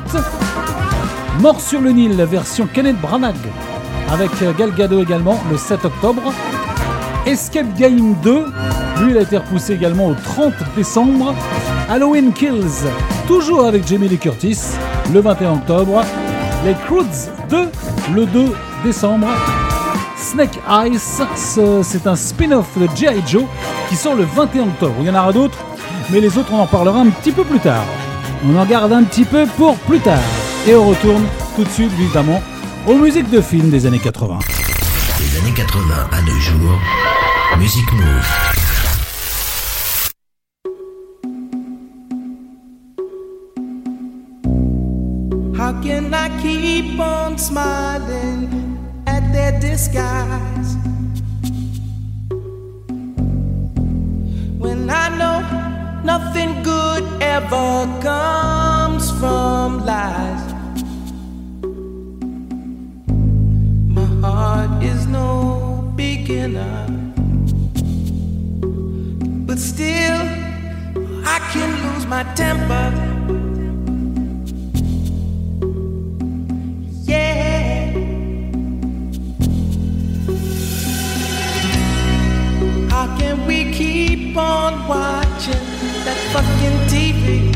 Mort 1.41 1.61
sur 1.61 1.81
le 1.81 1.91
Nil, 1.91 2.13
version 2.25 2.69
Kenneth 2.73 3.01
Branagh, 3.01 3.35
avec 4.13 4.31
Gal 4.57 4.73
Gadot 4.75 5.03
également 5.03 5.39
le 5.51 5.57
7 5.57 5.85
octobre. 5.85 6.23
Escape 7.27 7.75
Game 7.79 8.15
2, 8.23 8.47
lui 9.01 9.11
il 9.13 9.19
a 9.19 9.23
été 9.23 9.39
repoussé 9.39 9.75
également 9.75 10.07
au 10.09 10.15
30 10.15 10.53
décembre. 10.77 11.35
Halloween 11.89 12.33
Kills, 12.33 12.87
toujours 13.27 13.65
avec 13.67 13.87
Jamie 13.87 14.09
Lee 14.09 14.19
Curtis, 14.19 14.59
le 15.13 15.21
21 15.21 15.53
octobre. 15.55 16.03
Les 16.65 16.75
Croods 16.87 17.31
2, 17.49 17.69
le 18.15 18.27
2 18.27 18.53
décembre. 18.85 19.27
Snake 20.17 20.59
ce- 21.37 21.83
c'est 21.83 22.07
un 22.07 22.15
spin-off 22.15 22.67
de 22.79 22.87
G.I. 22.95 23.23
Joe 23.27 23.43
qui 23.89 23.97
sort 23.97 24.15
le 24.15 24.25
21 24.25 24.63
octobre. 24.65 24.95
Il 25.01 25.07
y 25.07 25.11
en 25.11 25.15
aura 25.21 25.33
d'autres, 25.33 25.59
mais 26.11 26.21
les 26.21 26.39
autres 26.39 26.53
on 26.53 26.61
en 26.61 26.67
parlera 26.67 27.01
un 27.01 27.09
petit 27.11 27.33
peu 27.33 27.43
plus 27.43 27.59
tard. 27.59 27.83
On 28.49 28.57
en 28.57 28.65
garde 28.65 28.93
un 28.93 29.03
petit 29.03 29.25
peu 29.25 29.47
pour 29.57 29.75
plus 29.79 29.99
tard. 30.01 30.19
Et 30.65 30.77
on 30.77 30.91
retourne 30.91 31.25
tout 31.57 31.65
de 31.65 31.69
suite 31.71 31.91
évidemment 31.99 32.41
aux 32.87 32.95
musiques 32.97 33.29
de 33.31 33.41
films 33.41 33.69
des 33.71 33.85
années 33.85 33.99
80. 33.99 34.39
Des 35.19 35.39
années 35.41 35.55
80 35.57 35.83
à 36.13 36.23
nos 36.23 36.39
jours, 36.39 36.79
Music 37.59 37.93
Move. 37.93 38.53
How 45.59 45.73
can 45.83 46.15
I 46.15 46.29
keep 46.41 46.99
on 47.01 47.37
smiling 47.37 48.49
at 49.09 49.33
their 49.33 49.59
disguise? 49.59 50.77
When 54.59 54.89
I 54.89 55.09
know 55.19 55.43
nothing 56.05 56.63
good 56.63 57.03
ever 57.21 57.89
comes 58.01 59.11
from 59.19 59.85
lies? 59.85 60.52
Is 64.83 65.07
no 65.07 65.93
beginner, 65.95 66.87
but 69.47 69.59
still 69.59 70.21
I 71.25 71.39
can 71.53 71.71
lose 71.85 72.07
my 72.07 72.25
temper. 72.35 72.87
Yeah. 77.05 77.93
How 82.91 83.07
can 83.19 83.47
we 83.47 83.73
keep 83.73 84.37
on 84.37 84.89
watching 84.89 85.67
that 86.05 86.19
fucking 86.33 86.79
TV? 86.93 87.53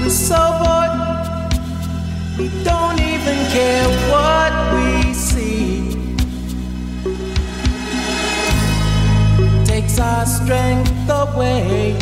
We're 0.00 0.10
so 0.10 0.36
bored, 0.62 0.93
don't 2.36 3.00
even 3.00 3.38
care 3.50 3.88
what 4.10 4.52
we 4.74 5.14
see. 5.14 5.90
Takes 9.64 10.00
our 10.00 10.26
strength 10.26 11.08
away 11.08 11.96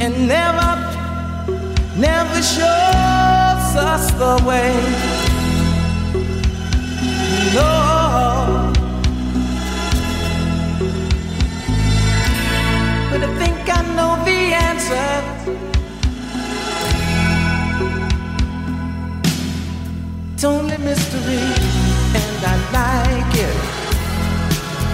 and 0.00 0.26
never, 0.26 0.72
never 1.96 2.42
shows 2.42 3.76
us 3.92 4.10
the 4.12 4.42
way. 4.46 4.74
No, 7.54 7.93
It's 20.44 20.52
only 20.52 20.76
mystery, 20.76 21.40
and 22.20 22.44
I 22.44 22.56
like 22.76 23.34
it. 23.34 23.56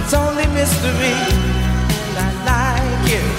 It's 0.04 0.14
only 0.14 0.46
mystery, 0.54 1.16
and 1.90 2.16
I 2.16 2.30
like 2.46 3.10
it. 3.10 3.30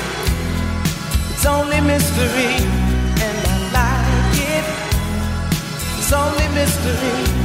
It's 1.31 1.45
only 1.45 1.79
mystery, 1.79 2.67
and 3.15 3.37
I 3.47 3.59
like 3.79 4.35
it. 4.43 4.65
It's 5.99 6.11
only 6.11 6.47
mystery. 6.49 7.40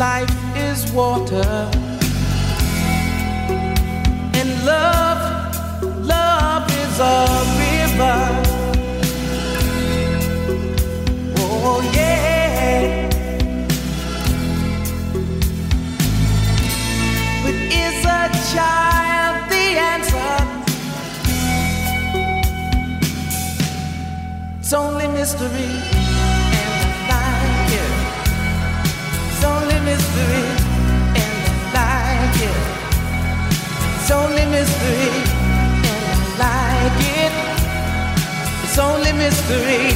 Life 0.00 0.56
is 0.56 0.90
water. 0.92 1.68
And 4.38 4.48
love, 4.64 5.22
love 6.06 6.64
is 6.82 6.94
a 7.00 7.18
river. 7.60 8.20
Oh, 11.36 11.82
yeah. 11.92 13.10
But 17.42 17.54
is 17.84 18.02
a 18.20 18.22
child 18.54 19.50
the 19.52 19.66
answer? 19.92 20.34
It's 24.60 24.72
only 24.72 25.08
mystery, 25.08 25.89
mystery, 29.84 30.44
and 31.22 31.76
I 31.76 32.24
like 32.24 32.38
it. 32.48 32.56
It's 33.96 34.10
only 34.10 34.44
mystery, 34.46 35.10
and 35.90 36.42
I 36.42 36.44
like 36.44 37.00
it. 37.24 37.32
mystery. 39.12 39.92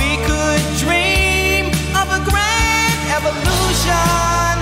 We 0.00 0.10
could 0.28 0.64
dream 0.78 1.66
of 2.00 2.08
a 2.18 2.20
grand 2.28 3.00
evolution 3.16 4.53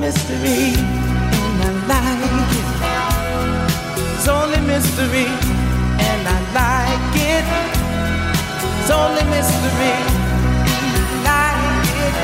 mystery, 0.00 0.74
and 0.76 1.62
I 1.62 1.70
like 1.92 2.52
it. 2.60 2.68
It's 4.14 4.28
only 4.28 4.60
mystery, 4.60 5.26
and 6.08 6.22
I 6.26 6.38
like 6.58 7.16
it. 7.34 7.46
It's 8.78 8.90
only 8.90 9.24
mystery, 9.34 9.96
and 10.74 10.94
I 10.94 11.28
like 11.28 11.94
it. 12.06 12.16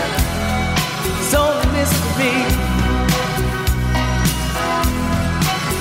It's 1.21 1.35
only 1.35 1.67
mystery. 1.79 2.37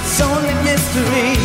It's 0.02 0.22
only 0.22 0.56
mystery. 0.64 1.43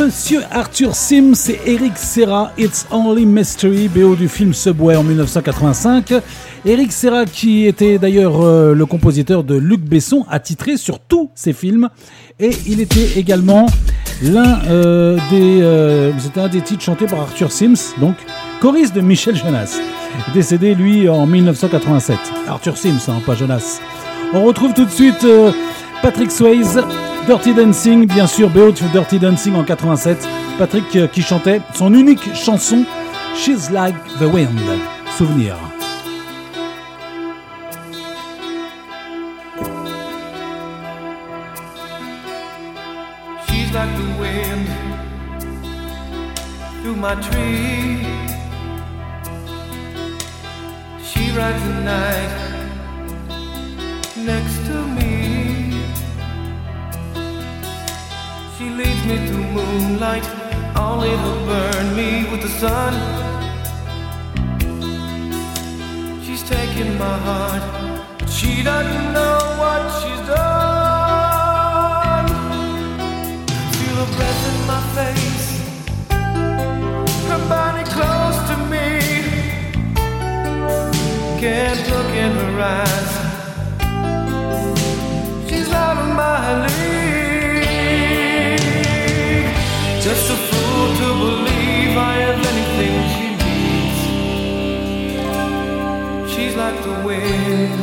Monsieur 0.00 0.40
Arthur 0.50 0.94
Sims 0.94 1.50
et 1.50 1.60
Eric 1.72 1.98
Serra, 1.98 2.52
It's 2.56 2.86
Only 2.90 3.26
Mystery, 3.26 3.86
BO 3.86 4.16
du 4.16 4.28
film 4.28 4.54
Subway 4.54 4.96
en 4.96 5.02
1985. 5.02 6.14
Eric 6.64 6.90
Serra, 6.90 7.26
qui 7.26 7.66
était 7.66 7.98
d'ailleurs 7.98 8.40
euh, 8.40 8.72
le 8.72 8.86
compositeur 8.86 9.44
de 9.44 9.56
Luc 9.56 9.82
Besson, 9.82 10.24
attitré 10.30 10.78
sur 10.78 11.00
tous 11.00 11.28
ses 11.34 11.52
films. 11.52 11.90
Et 12.38 12.50
il 12.66 12.80
était 12.80 13.18
également 13.18 13.66
l'un 14.22 14.60
euh, 14.70 15.18
des, 15.28 15.58
euh, 15.60 16.12
des 16.50 16.62
titres 16.62 16.82
chantés 16.82 17.06
par 17.06 17.20
Arthur 17.20 17.52
Sims, 17.52 17.94
donc 18.00 18.16
choriste 18.62 18.94
de 18.94 19.02
Michel 19.02 19.36
Jonas. 19.36 19.78
Décédé 20.32 20.74
lui 20.74 21.10
en 21.10 21.26
1987. 21.26 22.16
Arthur 22.48 22.78
Sims, 22.78 23.08
hein, 23.08 23.20
pas 23.26 23.34
Jonas. 23.34 23.80
On 24.32 24.44
retrouve 24.44 24.72
tout 24.72 24.86
de 24.86 24.90
suite 24.90 25.26
Patrick 26.00 26.32
Swayze, 26.32 26.80
Dirty 27.30 27.54
Dancing, 27.54 28.06
bien 28.08 28.26
sûr, 28.26 28.50
de 28.50 28.72
Dirty 28.92 29.20
Dancing 29.20 29.54
en 29.54 29.62
87. 29.62 30.28
Patrick 30.58 30.96
euh, 30.96 31.06
qui 31.06 31.22
chantait 31.22 31.60
son 31.74 31.94
unique 31.94 32.34
chanson, 32.34 32.84
She's 33.36 33.70
Like 33.70 33.94
the 34.18 34.24
Wind. 34.24 34.58
Souvenir. 35.16 35.54
She's 43.46 43.72
like 43.72 43.94
the 43.94 44.10
wind 44.18 44.66
through 46.82 46.96
my 46.96 47.14
tree. 47.14 48.04
She 51.00 51.30
rides 51.30 51.62
the 51.62 51.80
night 51.84 52.30
next 54.16 54.66
to 54.66 54.72
me. 54.72 54.89
Leads 58.76 59.04
me 59.06 59.16
through 59.26 59.46
moonlight, 59.56 60.26
only 60.76 61.10
to 61.10 61.32
burn 61.48 61.96
me 61.96 62.30
with 62.30 62.42
the 62.42 62.48
sun. 62.48 62.92
She's 66.24 66.42
taking 66.42 66.98
my 66.98 67.16
heart, 67.26 67.62
but 68.18 68.28
she 68.28 68.62
doesn't 68.62 69.12
know 69.12 69.38
what 69.60 69.82
she's 70.00 70.22
done. 70.26 72.28
Feel 73.76 73.96
her 74.02 74.10
breath 74.16 74.42
in 74.50 74.58
my 74.72 74.82
face, 74.98 75.48
her 77.30 77.42
body 77.48 77.84
close 77.96 78.38
to 78.50 78.56
me. 78.72 78.86
Can't 81.40 81.82
look 81.90 82.10
in 82.24 82.32
her 82.32 82.62
eyes. 82.62 83.19
Like 97.10 97.79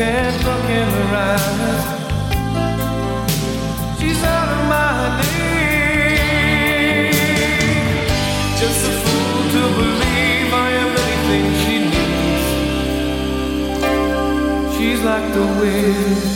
Can't 0.00 0.40
look 0.46 0.64
in 0.64 0.88
her 0.88 1.14
eyes. 1.14 1.84
She's 4.00 4.22
out 4.24 4.48
of 4.48 4.62
my 4.66 5.20
league. 5.20 6.32
Just 8.58 8.80
a 8.88 8.92
fool 9.02 9.40
to 9.52 9.62
believe 9.76 10.48
I 10.54 10.70
am 10.82 10.90
anything 11.04 11.46
she 11.60 11.74
needs. 11.92 12.48
She's 14.74 15.00
like 15.04 15.26
the 15.34 15.44
wind. 15.60 16.29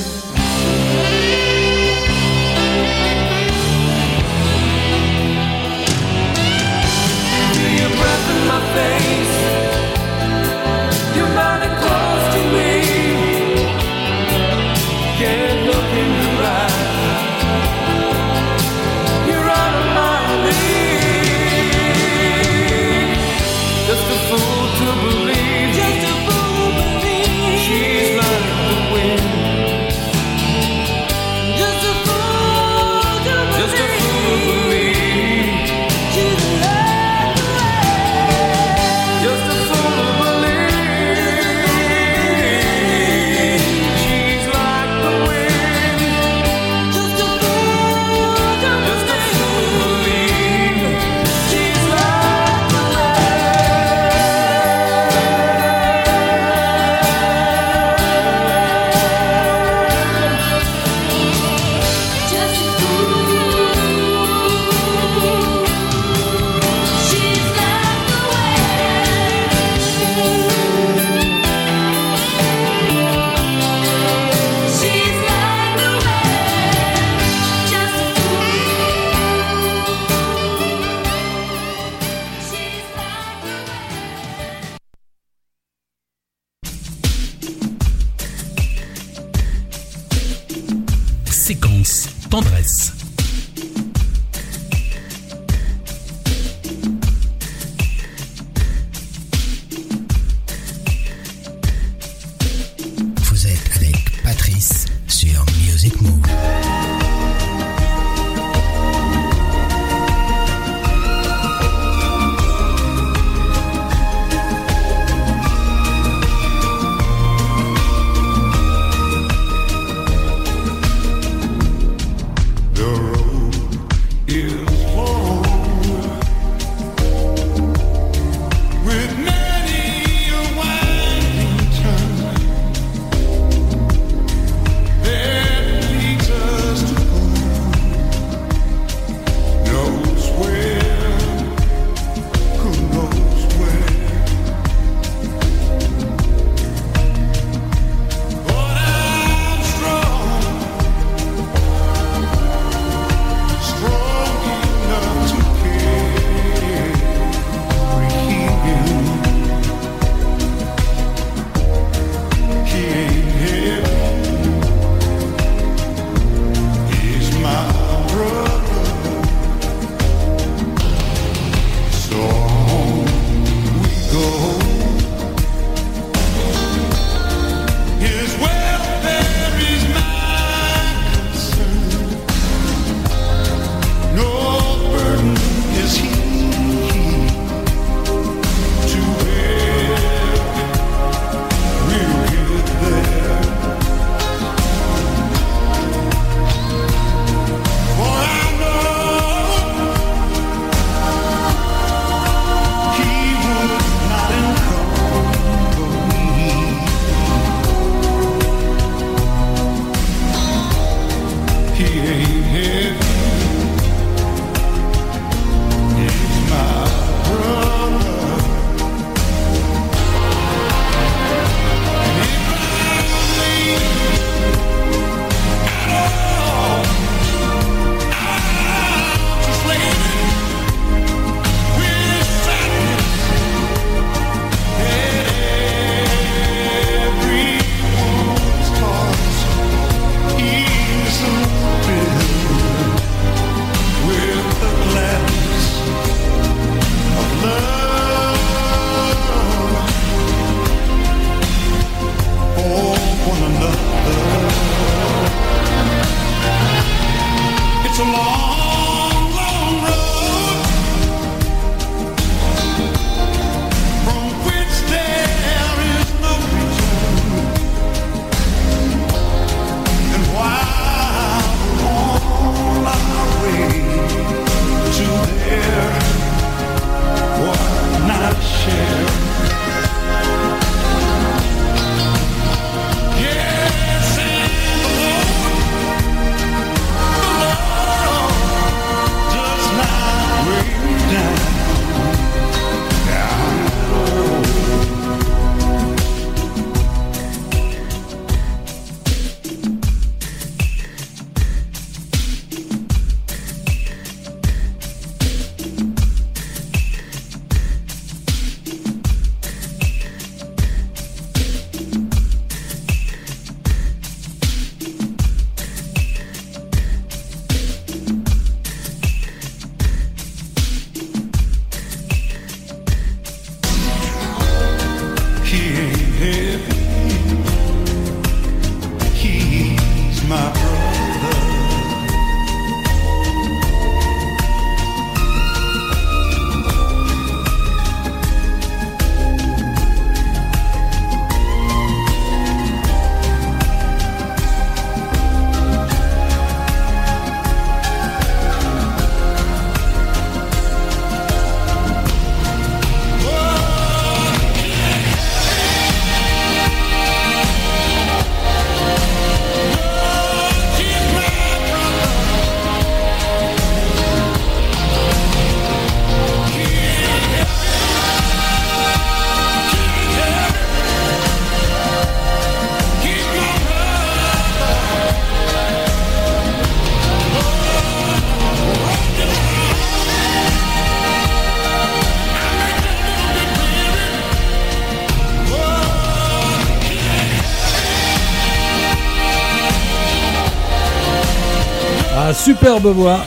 superbe. 392.64 393.18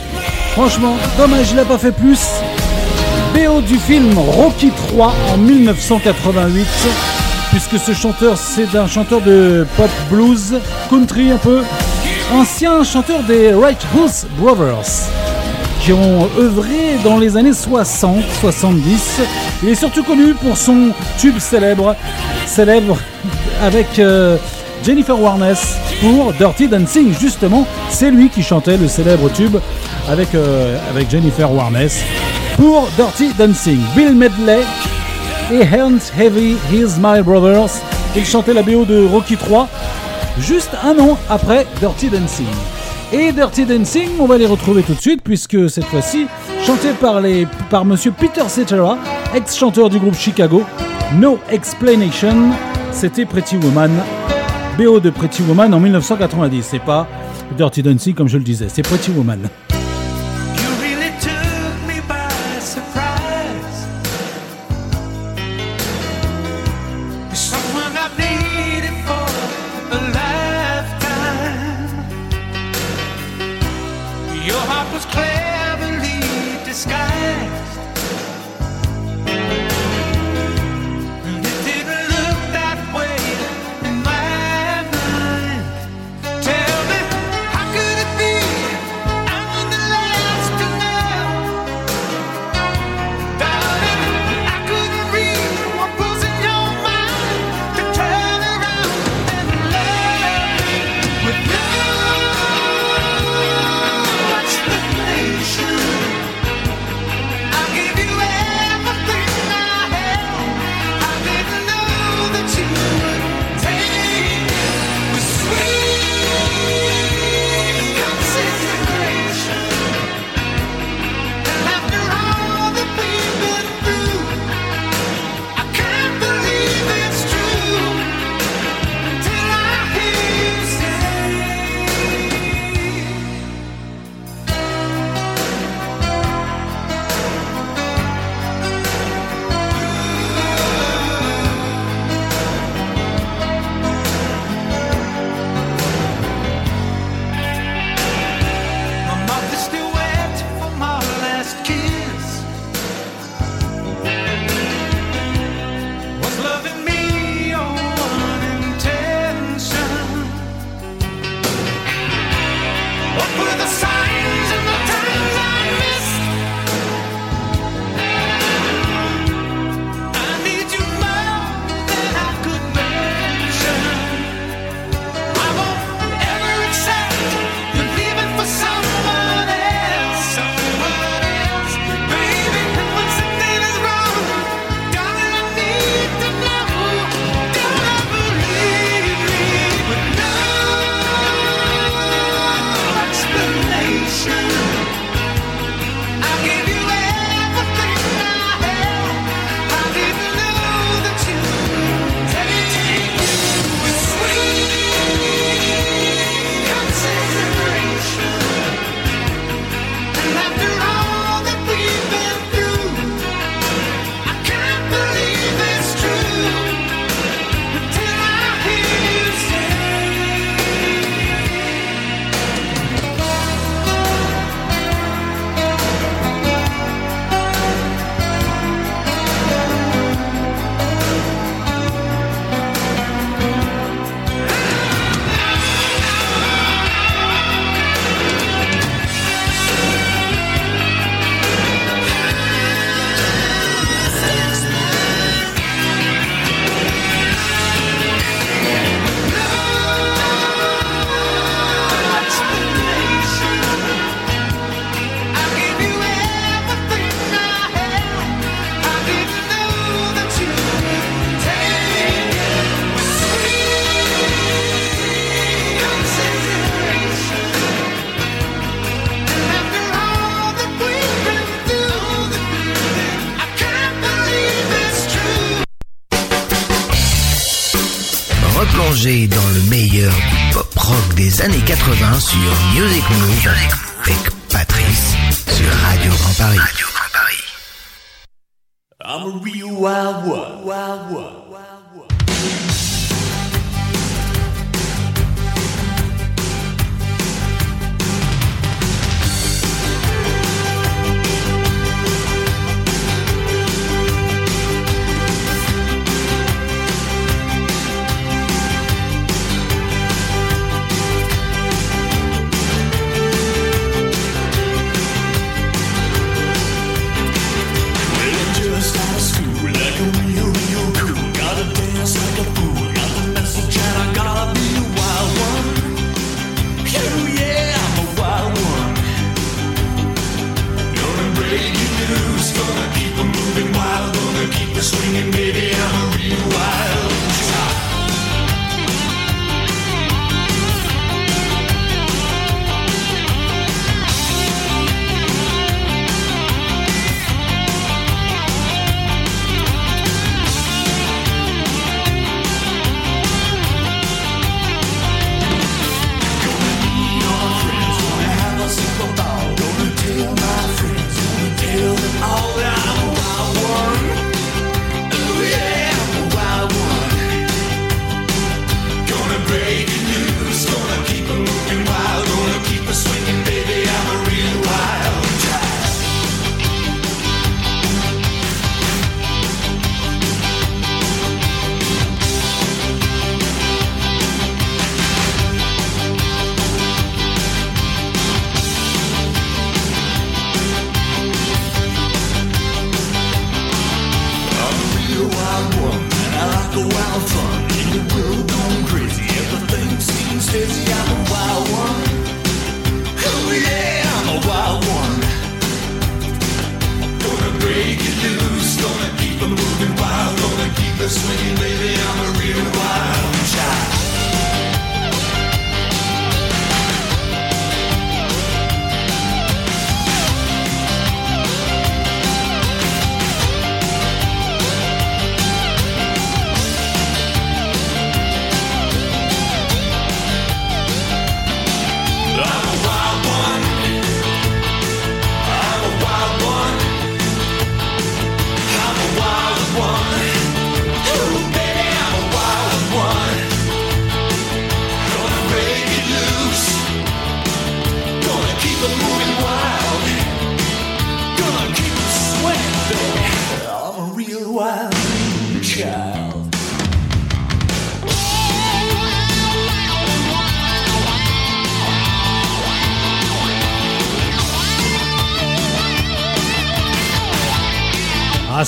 Franchement, 0.52 0.96
dommage, 1.16 1.50
il 1.50 1.56
n'a 1.56 1.64
pas 1.64 1.78
fait 1.78 1.92
plus. 1.92 2.18
BO 3.32 3.60
du 3.60 3.76
film 3.76 4.18
Rocky 4.18 4.72
3 4.90 5.14
en 5.32 5.36
1988, 5.36 6.66
puisque 7.50 7.78
ce 7.78 7.92
chanteur, 7.92 8.36
c'est 8.36 8.76
un 8.76 8.88
chanteur 8.88 9.20
de 9.20 9.64
pop 9.76 9.90
blues, 10.10 10.58
country 10.90 11.30
un 11.30 11.36
peu, 11.36 11.62
ancien 12.32 12.82
chanteur 12.82 13.22
des 13.22 13.52
Right 13.52 13.78
House 13.96 14.26
Brothers, 14.40 15.06
qui 15.82 15.92
ont 15.92 16.28
œuvré 16.36 16.98
dans 17.04 17.18
les 17.18 17.36
années 17.36 17.52
60, 17.52 18.24
70. 18.40 19.20
Il 19.62 19.68
est 19.68 19.76
surtout 19.76 20.02
connu 20.02 20.34
pour 20.34 20.56
son 20.56 20.90
tube 21.16 21.38
célèbre, 21.38 21.94
célèbre 22.44 22.98
avec. 23.62 24.00
Euh, 24.00 24.36
Jennifer 24.84 25.20
Warnes 25.20 25.54
pour 26.00 26.32
Dirty 26.32 26.68
Dancing. 26.68 27.12
Justement, 27.18 27.66
c'est 27.90 28.10
lui 28.10 28.28
qui 28.28 28.42
chantait 28.42 28.76
le 28.76 28.88
célèbre 28.88 29.30
tube 29.32 29.56
avec, 30.08 30.34
euh, 30.34 30.78
Jennifer 31.10 31.52
Warnes 31.52 31.88
pour 32.56 32.88
Dirty 32.96 33.32
Dancing. 33.38 33.80
Bill 33.94 34.14
Medley 34.14 34.62
et 35.52 35.62
Hans 35.62 35.98
Heavy, 36.18 36.56
He's 36.72 36.96
My 36.98 37.22
Brothers. 37.22 37.70
Ils 38.16 38.26
chantaient 38.26 38.54
la 38.54 38.62
BO 38.62 38.84
de 38.84 39.06
Rocky 39.06 39.36
3 39.36 39.68
juste 40.40 40.70
un 40.82 40.98
an 40.98 41.18
après 41.28 41.66
Dirty 41.80 42.08
Dancing. 42.08 42.46
Et 43.12 43.32
Dirty 43.32 43.64
Dancing, 43.64 44.10
on 44.18 44.26
va 44.26 44.36
les 44.36 44.46
retrouver 44.46 44.82
tout 44.82 44.94
de 44.94 45.00
suite 45.00 45.22
puisque 45.22 45.70
cette 45.70 45.86
fois-ci, 45.86 46.26
chanté 46.64 46.88
par, 47.00 47.20
les, 47.20 47.46
par 47.70 47.84
monsieur 47.84 48.12
Peter 48.12 48.42
Cetera, 48.48 48.98
ex-chanteur 49.34 49.88
du 49.88 49.98
groupe 49.98 50.14
Chicago, 50.14 50.62
No 51.14 51.38
Explanation, 51.50 52.50
c'était 52.92 53.24
Pretty 53.24 53.56
Woman 53.56 53.90
BO 54.78 55.00
de 55.00 55.10
Pretty 55.10 55.42
Woman 55.42 55.74
en 55.74 55.80
1990. 55.80 56.62
C'est 56.62 56.78
pas 56.78 57.08
Dirty 57.56 57.82
Dancing 57.82 58.14
comme 58.14 58.28
je 58.28 58.38
le 58.38 58.44
disais, 58.44 58.68
c'est 58.68 58.82
Pretty 58.82 59.10
Woman. 59.10 59.40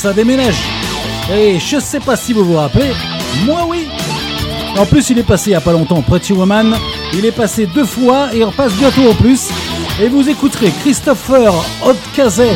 Ça 0.01 0.15
déménage. 0.15 0.57
Et 1.31 1.59
je 1.59 1.79
sais 1.79 2.01
pas 2.01 2.17
si 2.17 2.33
vous 2.33 2.43
vous 2.43 2.57
rappelez, 2.57 2.93
moi 3.45 3.67
oui. 3.69 3.87
En 4.79 4.87
plus, 4.87 5.11
il 5.11 5.19
est 5.19 5.23
passé 5.25 5.51
il 5.51 5.53
y 5.53 5.57
a 5.57 5.61
pas 5.61 5.73
longtemps, 5.73 6.01
Pretty 6.01 6.33
Woman. 6.33 6.75
Il 7.13 7.27
est 7.27 7.33
passé 7.33 7.67
deux 7.67 7.85
fois 7.85 8.31
et 8.33 8.39
il 8.39 8.45
repasse 8.45 8.73
bientôt 8.73 9.11
en 9.11 9.15
plus. 9.15 9.51
Et 10.01 10.09
vous 10.09 10.27
écouterez 10.27 10.73
Christopher 10.81 11.53
Odkazé, 11.85 12.49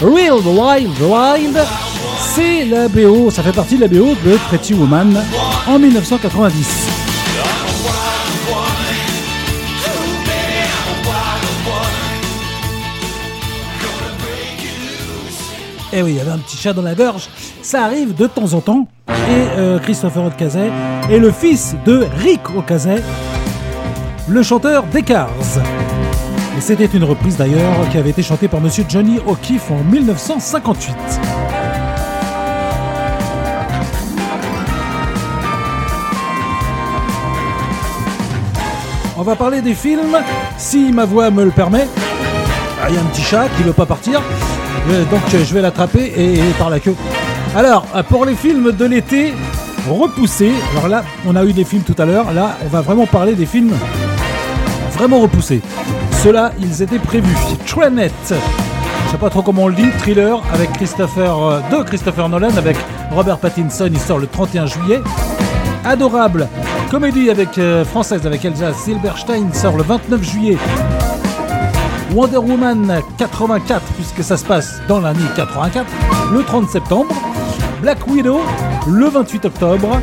Real 0.00 0.40
Wild 0.42 0.98
Wild. 1.02 1.58
C'est 2.18 2.64
la 2.64 2.88
BO, 2.88 3.30
ça 3.30 3.42
fait 3.42 3.52
partie 3.52 3.76
de 3.76 3.82
la 3.82 3.88
BO 3.88 4.14
de 4.24 4.38
Pretty 4.48 4.72
Woman 4.72 5.22
en 5.66 5.78
1990. 5.78 6.95
Eh 15.98 16.02
oui, 16.02 16.10
il 16.10 16.16
y 16.18 16.20
avait 16.20 16.30
un 16.32 16.36
petit 16.36 16.58
chat 16.58 16.74
dans 16.74 16.82
la 16.82 16.94
gorge. 16.94 17.26
Ça 17.62 17.84
arrive 17.84 18.14
de 18.14 18.26
temps 18.26 18.52
en 18.52 18.60
temps. 18.60 18.86
Et 19.08 19.12
euh, 19.56 19.78
Christopher 19.78 20.26
Ocasey 20.26 20.70
est 21.10 21.18
le 21.18 21.32
fils 21.32 21.74
de 21.86 22.06
Rick 22.18 22.54
Ocasey, 22.54 23.02
le 24.28 24.42
chanteur 24.42 24.84
des 24.92 25.00
Cars. 25.02 25.30
Et 26.58 26.60
c'était 26.60 26.84
une 26.84 27.04
reprise 27.04 27.38
d'ailleurs 27.38 27.88
qui 27.90 27.96
avait 27.96 28.10
été 28.10 28.22
chantée 28.22 28.46
par 28.46 28.60
Monsieur 28.60 28.84
Johnny 28.86 29.20
O'Keefe 29.26 29.70
en 29.70 29.82
1958. 29.84 30.94
On 39.16 39.22
va 39.22 39.34
parler 39.34 39.62
des 39.62 39.74
films, 39.74 40.18
si 40.58 40.92
ma 40.92 41.06
voix 41.06 41.30
me 41.30 41.42
le 41.42 41.50
permet. 41.52 41.88
Ah, 42.82 42.88
Il 42.90 42.96
y 42.96 42.98
a 42.98 43.00
un 43.00 43.04
petit 43.06 43.22
chat 43.22 43.48
qui 43.56 43.62
veut 43.62 43.72
pas 43.72 43.86
partir, 43.86 44.20
donc 45.10 45.22
euh, 45.34 45.44
je 45.44 45.54
vais 45.54 45.62
l'attraper 45.62 46.12
et, 46.16 46.38
par 46.58 46.70
la 46.70 46.80
queue. 46.80 46.94
Alors, 47.54 47.86
euh, 47.94 48.02
pour 48.02 48.24
les 48.24 48.34
films 48.34 48.72
de 48.72 48.84
l'été 48.84 49.34
repoussés, 49.88 50.52
alors 50.72 50.88
là, 50.88 51.04
on 51.26 51.36
a 51.36 51.44
eu 51.44 51.52
des 51.52 51.64
films 51.64 51.82
tout 51.82 52.00
à 52.00 52.04
l'heure, 52.04 52.32
là, 52.32 52.56
on 52.64 52.68
va 52.68 52.80
vraiment 52.80 53.06
parler 53.06 53.34
des 53.34 53.46
films 53.46 53.72
vraiment 54.96 55.20
repoussés. 55.20 55.60
Ceux-là, 56.22 56.52
ils 56.58 56.82
étaient 56.82 56.98
prévus. 56.98 57.36
Tranet, 57.66 58.10
je 59.06 59.12
sais 59.12 59.18
pas 59.18 59.30
trop 59.30 59.42
comment 59.42 59.64
on 59.64 59.68
le 59.68 59.74
dit, 59.74 59.88
thriller 59.98 60.42
avec 60.52 60.72
Christopher, 60.72 61.40
euh, 61.40 61.60
de 61.70 61.82
Christopher 61.84 62.28
Nolan 62.28 62.56
avec 62.56 62.76
Robert 63.12 63.38
Pattinson, 63.38 63.88
il 63.90 64.00
sort 64.00 64.18
le 64.18 64.26
31 64.26 64.66
juillet. 64.66 65.00
Adorable, 65.84 66.48
comédie 66.90 67.30
avec 67.30 67.56
euh, 67.58 67.84
française 67.84 68.26
avec 68.26 68.44
Elsa 68.44 68.72
Silberstein 68.72 69.52
sort 69.52 69.76
le 69.76 69.84
29 69.84 70.22
juillet. 70.22 70.58
Wonder 72.12 72.38
Woman 72.38 73.00
84 73.16 73.82
puisque 74.16 74.28
ça 74.28 74.36
se 74.36 74.44
passe 74.44 74.80
dans 74.88 75.00
l'année 75.00 75.20
84 75.36 75.86
le 76.32 76.42
30 76.42 76.70
septembre. 76.70 77.14
Black 77.82 78.06
Widow 78.06 78.40
le 78.88 79.08
28 79.08 79.44
octobre. 79.44 80.00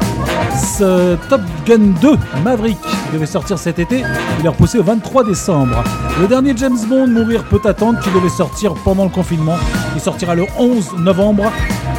Ce 0.77 1.15
Top 1.29 1.41
Gun 1.65 1.93
2 1.99 2.17
Maverick 2.43 2.77
devait 3.11 3.25
sortir 3.25 3.57
cet 3.57 3.79
été, 3.79 4.03
il 4.39 4.45
est 4.45 4.49
repoussé 4.49 4.77
au 4.77 4.83
23 4.83 5.23
décembre. 5.23 5.83
Le 6.21 6.27
dernier 6.27 6.53
James 6.55 6.77
Bond 6.87 7.07
Mourir 7.07 7.43
peut 7.45 7.61
attendre 7.65 7.99
qui 7.99 8.11
devait 8.11 8.29
sortir 8.29 8.75
pendant 8.83 9.03
le 9.03 9.09
confinement, 9.09 9.55
il 9.95 10.01
sortira 10.01 10.35
le 10.35 10.45
11 10.59 10.97
novembre. 10.99 11.51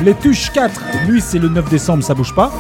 Les 0.05 0.15
Tuches 0.15 0.53
4, 0.53 0.81
lui 1.09 1.21
c'est 1.21 1.41
le 1.41 1.49
9 1.49 1.69
décembre, 1.69 2.05
ça 2.05 2.15
bouge 2.15 2.35
pas. 2.35 2.53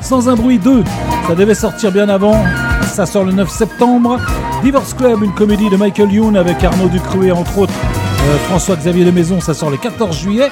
Sans 0.00 0.28
un 0.28 0.34
bruit 0.34 0.58
2, 0.58 0.82
ça 1.26 1.34
devait 1.34 1.54
sortir 1.54 1.92
bien 1.92 2.08
avant, 2.08 2.42
ça 2.86 3.04
sort 3.04 3.24
le 3.24 3.32
9 3.32 3.50
septembre. 3.50 4.18
Divorce 4.64 4.94
Club, 4.94 5.22
une 5.22 5.34
comédie 5.34 5.68
de 5.68 5.76
Michael 5.76 6.10
Youn 6.10 6.38
avec 6.38 6.64
Arnaud 6.64 6.88
Ducreux 6.88 7.26
et 7.26 7.32
entre 7.32 7.58
autres 7.58 7.74
euh, 7.74 8.38
François-Xavier 8.48 9.04
de 9.04 9.10
Maison, 9.10 9.38
ça 9.38 9.52
sort 9.52 9.68
le 9.68 9.76
14 9.76 10.18
juillet. 10.18 10.48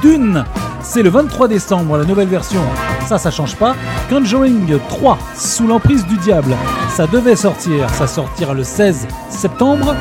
Dune, 0.00 0.44
c'est 0.80 1.02
le 1.02 1.10
23 1.10 1.48
décembre, 1.48 1.98
la 1.98 2.04
nouvelle 2.04 2.28
version, 2.28 2.60
ça, 3.08 3.18
ça 3.18 3.32
change 3.32 3.56
pas. 3.56 3.74
Conjuring 4.08 4.78
3, 4.88 5.18
sous 5.36 5.66
l'emprise 5.66 6.06
du 6.06 6.16
diable, 6.18 6.54
ça 6.88 7.08
devait 7.08 7.34
sortir, 7.34 7.90
ça 7.90 8.06
sortira 8.06 8.54
le 8.54 8.62
16 8.62 9.08
septembre. 9.28 9.96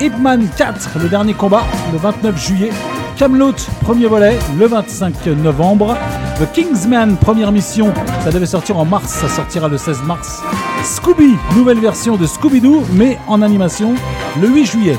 Hitman 0.00 0.48
4, 0.56 0.98
le 1.02 1.10
dernier 1.10 1.34
combat, 1.34 1.64
le 1.92 1.98
29 1.98 2.42
juillet. 2.42 2.70
Camelot, 3.18 3.52
premier 3.82 4.06
volet, 4.06 4.38
le 4.58 4.66
25 4.66 5.26
novembre. 5.26 5.94
The 6.40 6.50
Kingsman, 6.54 7.18
première 7.18 7.52
mission, 7.52 7.92
ça 8.24 8.30
devait 8.30 8.46
sortir 8.46 8.78
en 8.78 8.86
mars, 8.86 9.10
ça 9.10 9.28
sortira 9.28 9.68
le 9.68 9.76
16 9.76 10.04
mars. 10.04 10.42
Scooby, 10.88 11.36
nouvelle 11.54 11.80
version 11.80 12.16
de 12.16 12.26
Scooby-Doo, 12.26 12.82
mais 12.94 13.18
en 13.28 13.42
animation, 13.42 13.94
le 14.40 14.48
8 14.48 14.64
juillet. 14.64 14.96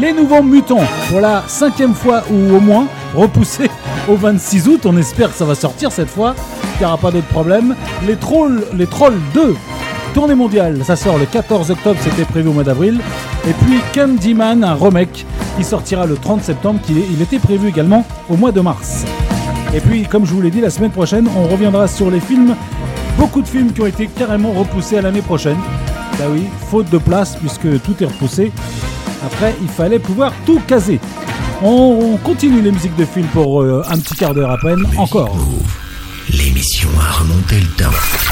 Les 0.00 0.14
Nouveaux 0.14 0.42
Mutants, 0.42 0.86
pour 1.10 1.20
la 1.20 1.44
cinquième 1.46 1.94
fois 1.94 2.22
ou 2.30 2.56
au 2.56 2.60
moins, 2.60 2.86
repoussé 3.14 3.70
au 4.08 4.16
26 4.16 4.68
août. 4.68 4.86
On 4.86 4.96
espère 4.96 5.30
que 5.30 5.36
ça 5.36 5.44
va 5.44 5.54
sortir 5.54 5.92
cette 5.92 6.08
fois, 6.08 6.34
qu'il 6.72 6.80
n'y 6.80 6.86
aura 6.86 6.96
pas 6.96 7.10
d'autres 7.10 7.26
problèmes. 7.26 7.76
Les 8.06 8.16
Trolls, 8.16 8.64
les 8.72 8.86
Trolls 8.86 9.20
2, 9.34 9.54
tournée 10.14 10.34
mondiale, 10.34 10.82
ça 10.82 10.96
sort 10.96 11.18
le 11.18 11.26
14 11.26 11.72
octobre, 11.72 12.00
c'était 12.02 12.24
prévu 12.24 12.48
au 12.48 12.54
mois 12.54 12.64
d'avril. 12.64 12.98
Et 13.46 13.52
puis 13.52 13.80
Candyman, 13.92 14.64
un 14.64 14.74
remake, 14.74 15.26
qui 15.58 15.64
sortira 15.64 16.06
le 16.06 16.16
30 16.16 16.42
septembre, 16.42 16.80
qui 16.82 16.94
il 17.12 17.20
était 17.20 17.38
prévu 17.38 17.68
également 17.68 18.06
au 18.30 18.36
mois 18.36 18.50
de 18.50 18.62
mars. 18.62 19.04
Et 19.74 19.80
puis, 19.80 20.04
comme 20.04 20.24
je 20.24 20.32
vous 20.32 20.40
l'ai 20.40 20.50
dit, 20.50 20.62
la 20.62 20.70
semaine 20.70 20.90
prochaine, 20.90 21.28
on 21.36 21.46
reviendra 21.46 21.86
sur 21.86 22.10
les 22.10 22.20
films. 22.20 22.56
Beaucoup 23.18 23.42
de 23.42 23.48
films 23.48 23.72
qui 23.72 23.80
ont 23.80 23.86
été 23.86 24.06
carrément 24.06 24.52
repoussés 24.52 24.98
à 24.98 25.02
l'année 25.02 25.22
prochaine. 25.22 25.58
Bah 26.18 26.24
oui, 26.30 26.44
faute 26.70 26.88
de 26.90 26.98
place 26.98 27.36
puisque 27.36 27.82
tout 27.82 27.94
est 28.00 28.06
repoussé. 28.06 28.52
Après, 29.26 29.54
il 29.60 29.68
fallait 29.68 29.98
pouvoir 29.98 30.32
tout 30.46 30.60
caser. 30.66 31.00
On, 31.62 31.98
on 32.14 32.16
continue 32.18 32.62
les 32.62 32.70
musiques 32.70 32.96
de 32.96 33.04
films 33.04 33.26
pour 33.32 33.62
euh, 33.62 33.82
un 33.90 33.98
petit 33.98 34.14
quart 34.14 34.32
d'heure 34.34 34.50
à 34.52 34.58
peine. 34.58 34.84
Encore. 34.96 35.36
L'émission 36.30 36.88
a 37.00 37.12
remonté 37.20 37.58
le 37.60 37.66
temps. 37.84 38.27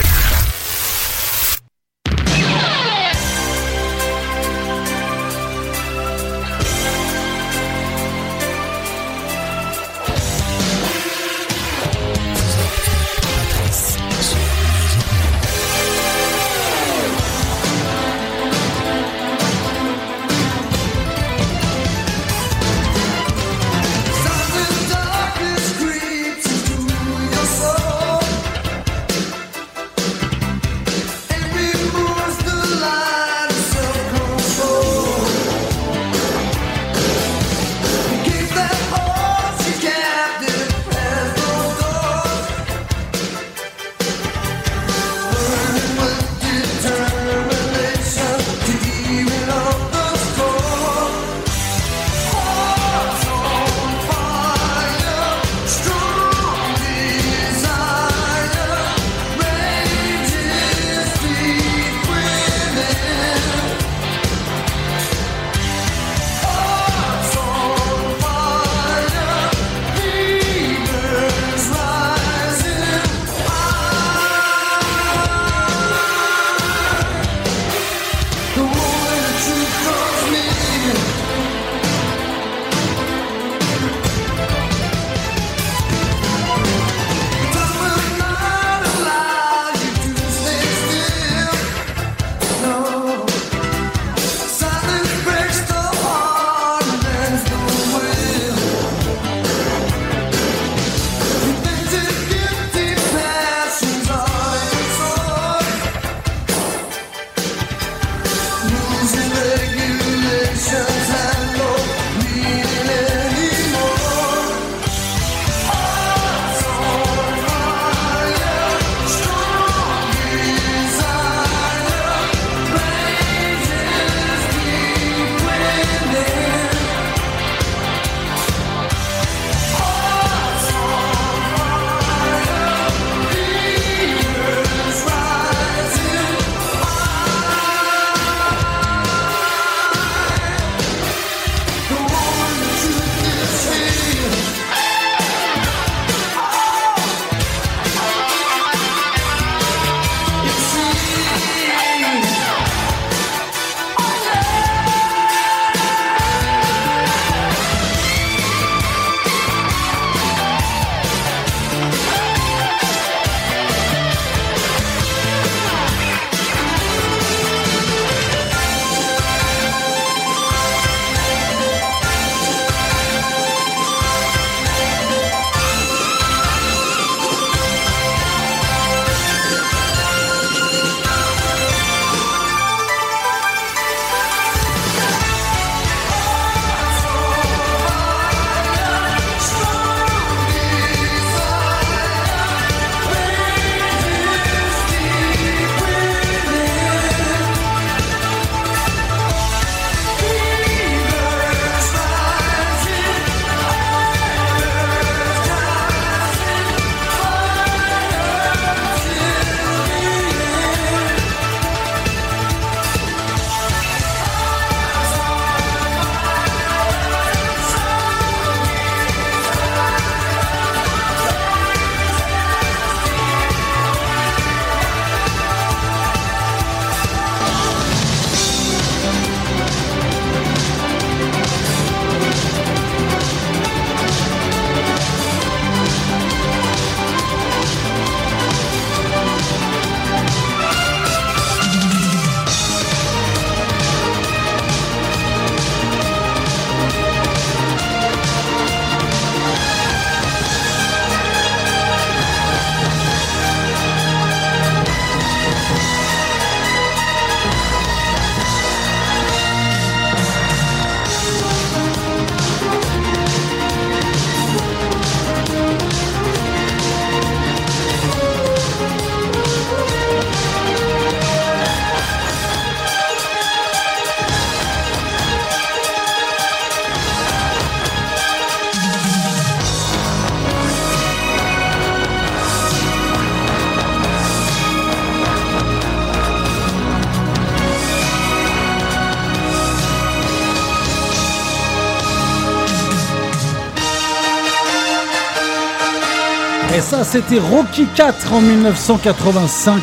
c'était 297.07 297.39
Rocky 297.39 297.87
4 297.95 298.33
en 298.33 298.41
1985, 298.41 299.81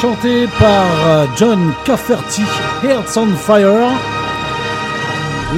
chanté 0.00 0.46
par 0.58 0.86
euh, 1.06 1.26
John 1.36 1.72
Cafferty, 1.84 2.42
Hearts 2.82 3.16
on 3.16 3.36
Fire. 3.36 3.90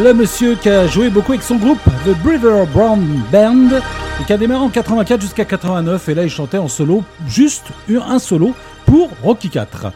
Le 0.02 0.12
monsieur 0.12 0.56
qui 0.56 0.68
a 0.68 0.88
joué 0.88 1.08
beaucoup 1.08 1.32
avec 1.32 1.44
son 1.44 1.56
groupe, 1.56 1.78
The 2.04 2.16
Brever 2.24 2.64
Brown 2.72 3.22
Band, 3.30 3.78
et 4.20 4.24
qui 4.26 4.32
a 4.32 4.36
démarré 4.36 4.64
en 4.64 4.70
84 4.70 5.20
jusqu'à 5.20 5.44
89, 5.44 6.08
et 6.08 6.14
là 6.14 6.24
il 6.24 6.30
chantait 6.30 6.58
en 6.58 6.68
solo, 6.68 7.04
juste 7.28 7.66
un 7.88 8.18
solo 8.18 8.54
pour 8.86 9.10
Rocky 9.22 9.50
4. 9.50 9.92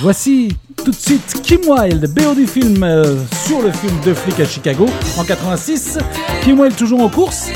Voici 0.00 0.56
tout 0.76 0.90
de 0.90 0.96
suite 0.96 1.40
Kim 1.42 1.60
Wilde, 1.66 2.06
BO 2.14 2.34
du 2.34 2.46
film 2.46 2.82
euh, 2.82 3.16
sur 3.46 3.62
le 3.62 3.72
film 3.72 3.94
de 4.04 4.12
flic 4.12 4.40
à 4.40 4.44
Chicago 4.44 4.86
en 5.18 5.24
86. 5.24 5.98
Kim 6.42 6.60
Wilde 6.60 6.76
toujours 6.76 7.00
en 7.00 7.08
course 7.08 7.48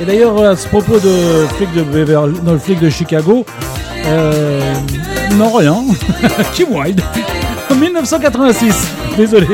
et 0.00 0.04
d'ailleurs, 0.04 0.40
à 0.42 0.56
ce 0.56 0.68
propos 0.68 0.98
de 1.00 1.46
flic 1.56 1.72
de 1.74 1.82
Beverly, 1.82 2.38
non, 2.44 2.52
le 2.52 2.58
flic 2.58 2.78
de 2.78 2.88
Chicago, 2.88 3.44
euh, 4.06 4.74
non 5.36 5.50
rien, 5.52 5.76
Kim 6.54 6.68
Wilde, 6.70 7.02
1986. 7.74 8.74
Désolé. 9.16 9.46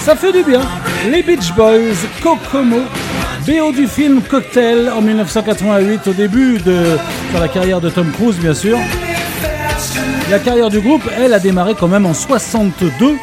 Ça 0.00 0.16
fait 0.16 0.32
du 0.32 0.42
bien. 0.42 0.62
Les 1.10 1.22
Beach 1.22 1.52
Boys, 1.54 1.94
Kokomo, 2.22 2.80
BO 3.46 3.72
du 3.72 3.86
film 3.86 4.22
Cocktail 4.22 4.88
en 4.88 5.02
1988, 5.02 6.06
au 6.06 6.12
début 6.14 6.58
de 6.58 6.96
sur 7.30 7.38
la 7.38 7.48
carrière 7.48 7.82
de 7.82 7.90
Tom 7.90 8.10
Cruise, 8.12 8.36
bien 8.36 8.54
sûr. 8.54 8.78
La 10.30 10.38
carrière 10.38 10.70
du 10.70 10.80
groupe, 10.80 11.02
elle, 11.18 11.34
a 11.34 11.38
démarré 11.38 11.74
quand 11.78 11.88
même 11.88 12.06
en 12.06 12.14
62 12.14 13.16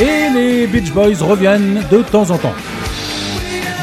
et 0.00 0.30
les 0.32 0.66
Beach 0.68 0.92
Boys 0.92 1.20
reviennent 1.20 1.82
de 1.90 1.98
temps 1.98 2.30
en 2.30 2.38
temps. 2.38 2.54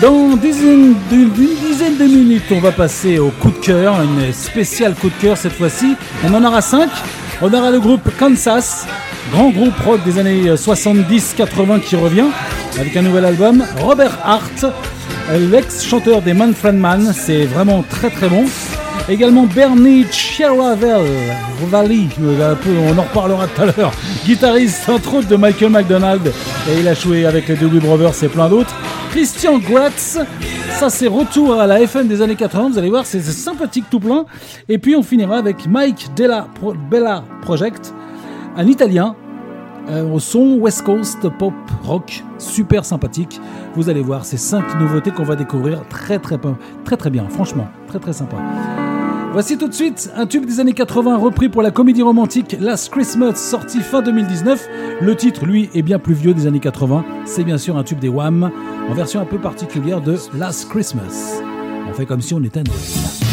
Dans 0.02 0.14
une 0.14 0.38
dizaine, 0.38 0.96
de, 1.12 1.16
une 1.16 1.56
dizaine 1.68 1.98
de 1.98 2.06
minutes, 2.06 2.46
on 2.52 2.62
va 2.62 2.72
passer 2.72 3.20
au 3.20 3.32
coup 3.32 3.52
de 3.52 3.58
cœur, 3.58 4.02
une 4.02 4.32
spéciale 4.32 4.94
coup 4.96 5.10
de 5.10 5.22
cœur 5.22 5.36
cette 5.36 5.54
fois-ci. 5.54 5.96
On 6.24 6.34
en 6.34 6.46
aura 6.46 6.62
5. 6.62 6.90
On 7.42 7.54
aura 7.54 7.70
le 7.70 7.82
groupe 7.82 8.10
Kansas, 8.18 8.85
grand 9.36 9.50
groupe 9.50 9.78
rock 9.86 10.02
des 10.06 10.18
années 10.18 10.48
euh, 10.48 10.56
70-80 10.56 11.82
qui 11.82 11.98
revient 11.98 12.28
avec 12.80 12.96
un 12.96 13.02
nouvel 13.02 13.26
album, 13.26 13.66
Robert 13.82 14.18
Hart, 14.24 14.66
l'ex-chanteur 15.52 16.22
des 16.22 16.34
Manfred 16.34 16.76
Man, 16.76 17.14
c'est 17.14 17.44
vraiment 17.46 17.84
très 17.90 18.10
très 18.10 18.30
bon. 18.30 18.46
Également 19.10 19.44
Bernie 19.44 20.06
Chiaravel, 20.10 21.02
euh, 21.02 22.56
on 22.94 22.98
en 22.98 23.02
reparlera 23.02 23.48
tout 23.48 23.62
à 23.64 23.66
l'heure, 23.66 23.92
guitariste 24.26 24.88
entre 24.88 25.16
autres 25.16 25.28
de 25.28 25.36
Michael 25.36 25.72
McDonald, 25.72 26.26
et 26.70 26.80
il 26.80 26.88
a 26.88 26.94
joué 26.94 27.26
avec 27.26 27.50
les 27.50 27.56
Doobie 27.56 27.80
Brothers 27.80 28.24
et 28.24 28.30
plein 28.30 28.48
d'autres. 28.48 28.74
Christian 29.12 29.58
Gratz, 29.58 30.18
ça 30.80 30.90
c'est 30.90 31.08
retour 31.08 31.60
à 31.60 31.68
la 31.68 31.82
FM 31.82 32.08
des 32.08 32.22
années 32.22 32.38
80, 32.38 32.70
vous 32.70 32.78
allez 32.78 32.90
voir, 32.90 33.06
c'est 33.06 33.22
sympathique 33.22 33.86
tout 33.92 34.00
plein. 34.00 34.26
Et 34.70 34.78
puis 34.78 34.96
on 34.96 35.04
finira 35.04 35.38
avec 35.38 35.68
Mike 35.68 36.12
Della 36.16 36.48
Pro 36.56 36.74
Bella 36.90 37.26
Project, 37.42 37.94
un 38.56 38.66
Italien 38.66 39.18
euh, 39.90 40.10
au 40.10 40.20
son 40.20 40.56
West 40.56 40.84
Coast 40.84 41.28
pop 41.38 41.54
rock, 41.84 42.24
super 42.38 42.86
sympathique. 42.86 43.40
Vous 43.76 43.90
allez 43.90 44.02
voir, 44.02 44.26
c'est 44.26 44.38
cinq 44.38 44.80
nouveautés 44.80 45.12
qu'on 45.12 45.24
va 45.24 45.36
découvrir 45.36 45.88
très 45.90 46.20
très 46.20 46.38
très 46.84 46.98
très 46.98 47.10
bien, 47.10 47.28
franchement, 47.30 47.68
très 47.88 48.00
très 48.00 48.14
sympa. 48.14 48.38
Voici 49.36 49.58
tout 49.58 49.68
de 49.68 49.74
suite 49.74 50.10
un 50.16 50.28
tube 50.28 50.46
des 50.46 50.62
années 50.62 50.72
80 50.72 51.18
repris 51.18 51.50
pour 51.50 51.62
la 51.62 51.70
comédie 51.70 52.02
romantique 52.02 52.56
Last 52.58 52.90
Christmas, 52.90 53.36
sorti 53.36 53.82
fin 53.82 54.02
2019. 54.02 54.70
Le 55.02 55.14
titre, 55.14 55.46
lui, 55.46 55.70
est 55.74 55.82
bien 55.82 56.00
plus 56.00 56.14
vieux 56.14 56.34
des 56.34 56.48
années 56.48 56.62
80. 56.62 57.04
C'est 57.26 57.44
bien 57.44 57.58
sûr 57.58 57.76
un 57.76 57.84
tube 57.84 58.00
des 58.00 58.08
Wham, 58.08 58.50
en 58.90 58.94
version 58.94 59.20
un 59.20 59.26
peu 59.26 59.38
particulière 59.38 60.00
de 60.00 60.18
Last 60.38 60.70
Christmas. 60.70 61.42
On 61.90 61.94
fait 61.94 62.06
comme 62.06 62.22
si 62.22 62.34
on 62.34 62.42
était 62.44 62.64
Noël. 62.64 63.25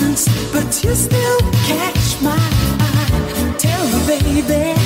distance, 0.00 0.52
but 0.52 0.84
you 0.84 0.94
still 0.94 1.40
catch 1.66 2.20
my 2.22 2.36
eye. 2.80 3.54
Tell 3.58 3.84
me, 3.86 4.42
baby. 4.42 4.79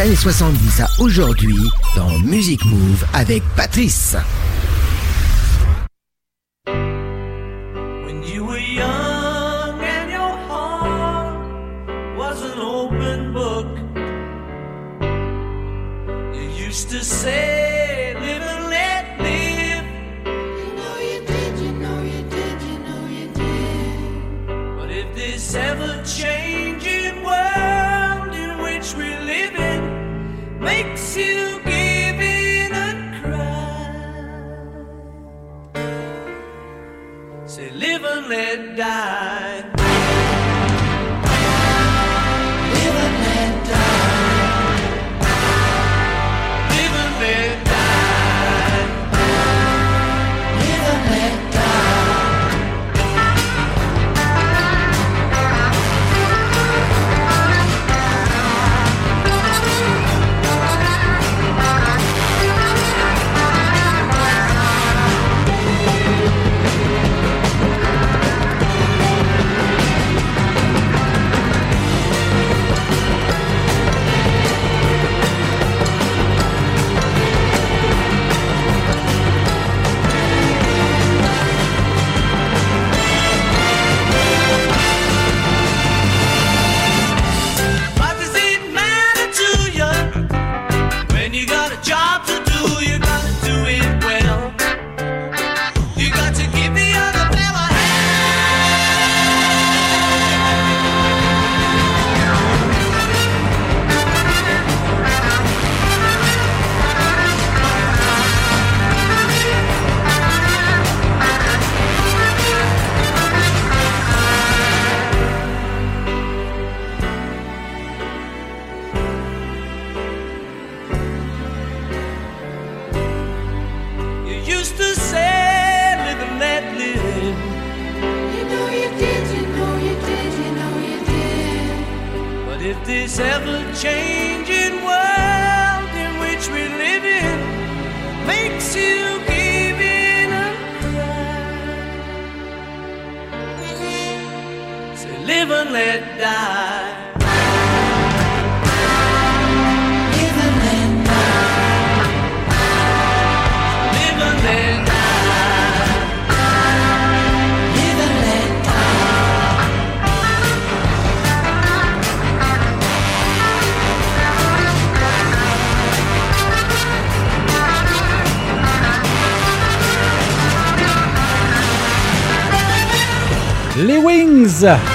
années 0.00 0.14
70 0.14 0.80
à 0.80 0.88
aujourd'hui 0.98 1.56
dans 1.96 2.18
Music 2.20 2.64
Move 2.64 3.04
avec 3.14 3.42
Patrice. 3.56 4.16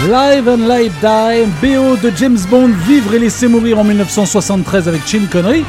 Live 0.09 0.49
and 0.49 0.67
Live 0.67 0.93
Die, 0.99 1.45
BO 1.61 1.95
de 1.95 2.11
James 2.17 2.39
Bond, 2.49 2.71
Vivre 2.85 3.13
et 3.13 3.19
laisser 3.19 3.47
mourir 3.47 3.79
en 3.79 3.85
1973 3.85 4.89
avec 4.89 5.07
Chin 5.07 5.21
Connery. 5.31 5.63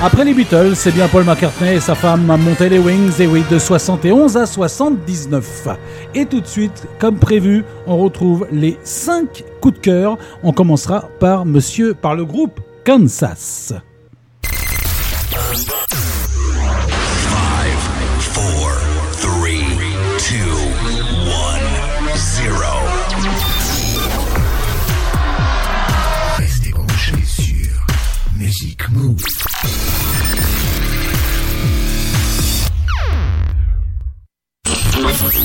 Après 0.00 0.24
les 0.24 0.32
Beatles, 0.32 0.76
c'est 0.76 0.92
bien 0.92 1.08
Paul 1.08 1.24
McCartney 1.24 1.74
et 1.74 1.80
sa 1.80 1.96
femme 1.96 2.30
à 2.30 2.36
monter 2.36 2.68
les 2.68 2.78
Wings, 2.78 3.20
et 3.20 3.26
oui, 3.26 3.42
de 3.50 3.58
71 3.58 4.36
à 4.36 4.46
79. 4.46 5.68
Et 6.14 6.24
tout 6.24 6.40
de 6.40 6.46
suite, 6.46 6.86
comme 7.00 7.16
prévu, 7.16 7.64
on 7.88 7.96
retrouve 7.96 8.46
les 8.52 8.78
5 8.84 9.42
coups 9.60 9.74
de 9.74 9.80
cœur. 9.80 10.18
On 10.44 10.52
commencera 10.52 11.08
par 11.18 11.44
monsieur, 11.44 11.94
par 11.94 12.14
le 12.14 12.24
groupe 12.24 12.60
Kansas. 12.84 13.74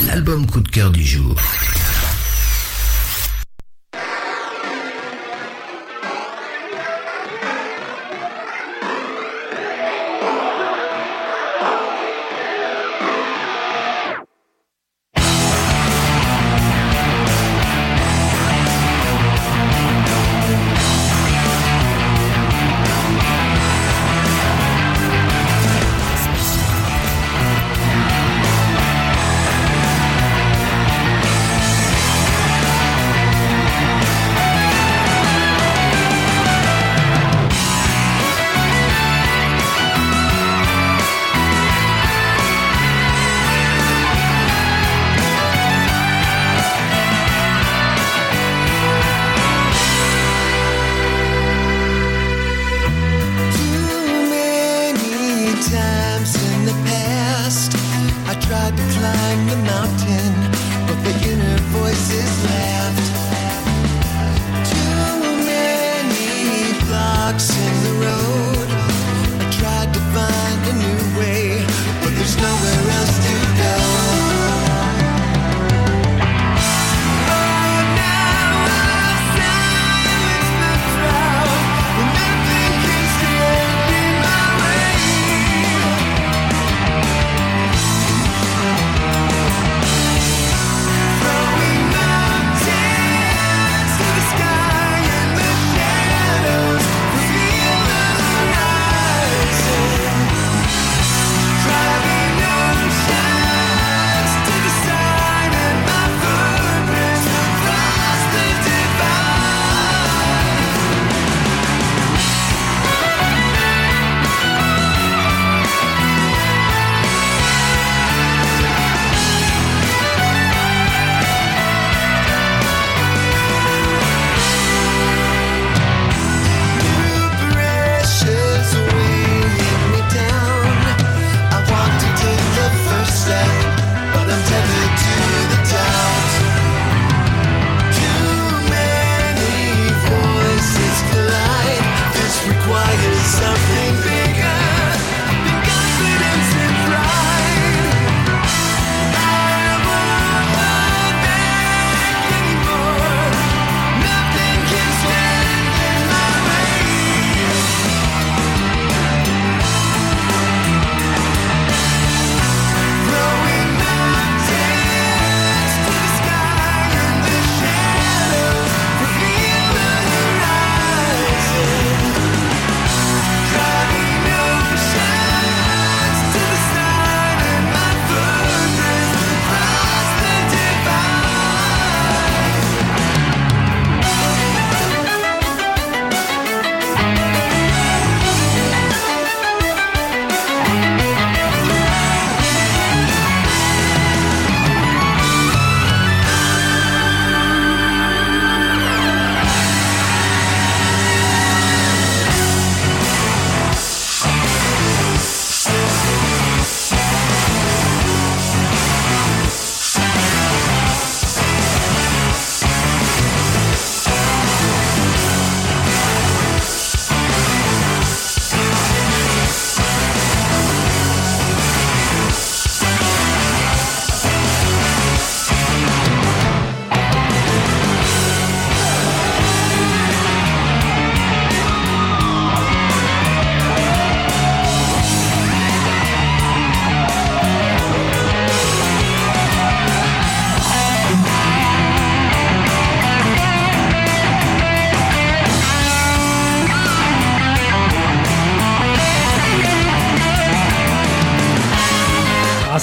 L'album 0.06 0.46
coup 0.46 0.60
de 0.60 0.68
cœur 0.68 0.90
du 0.90 1.04
jour. 1.04 1.36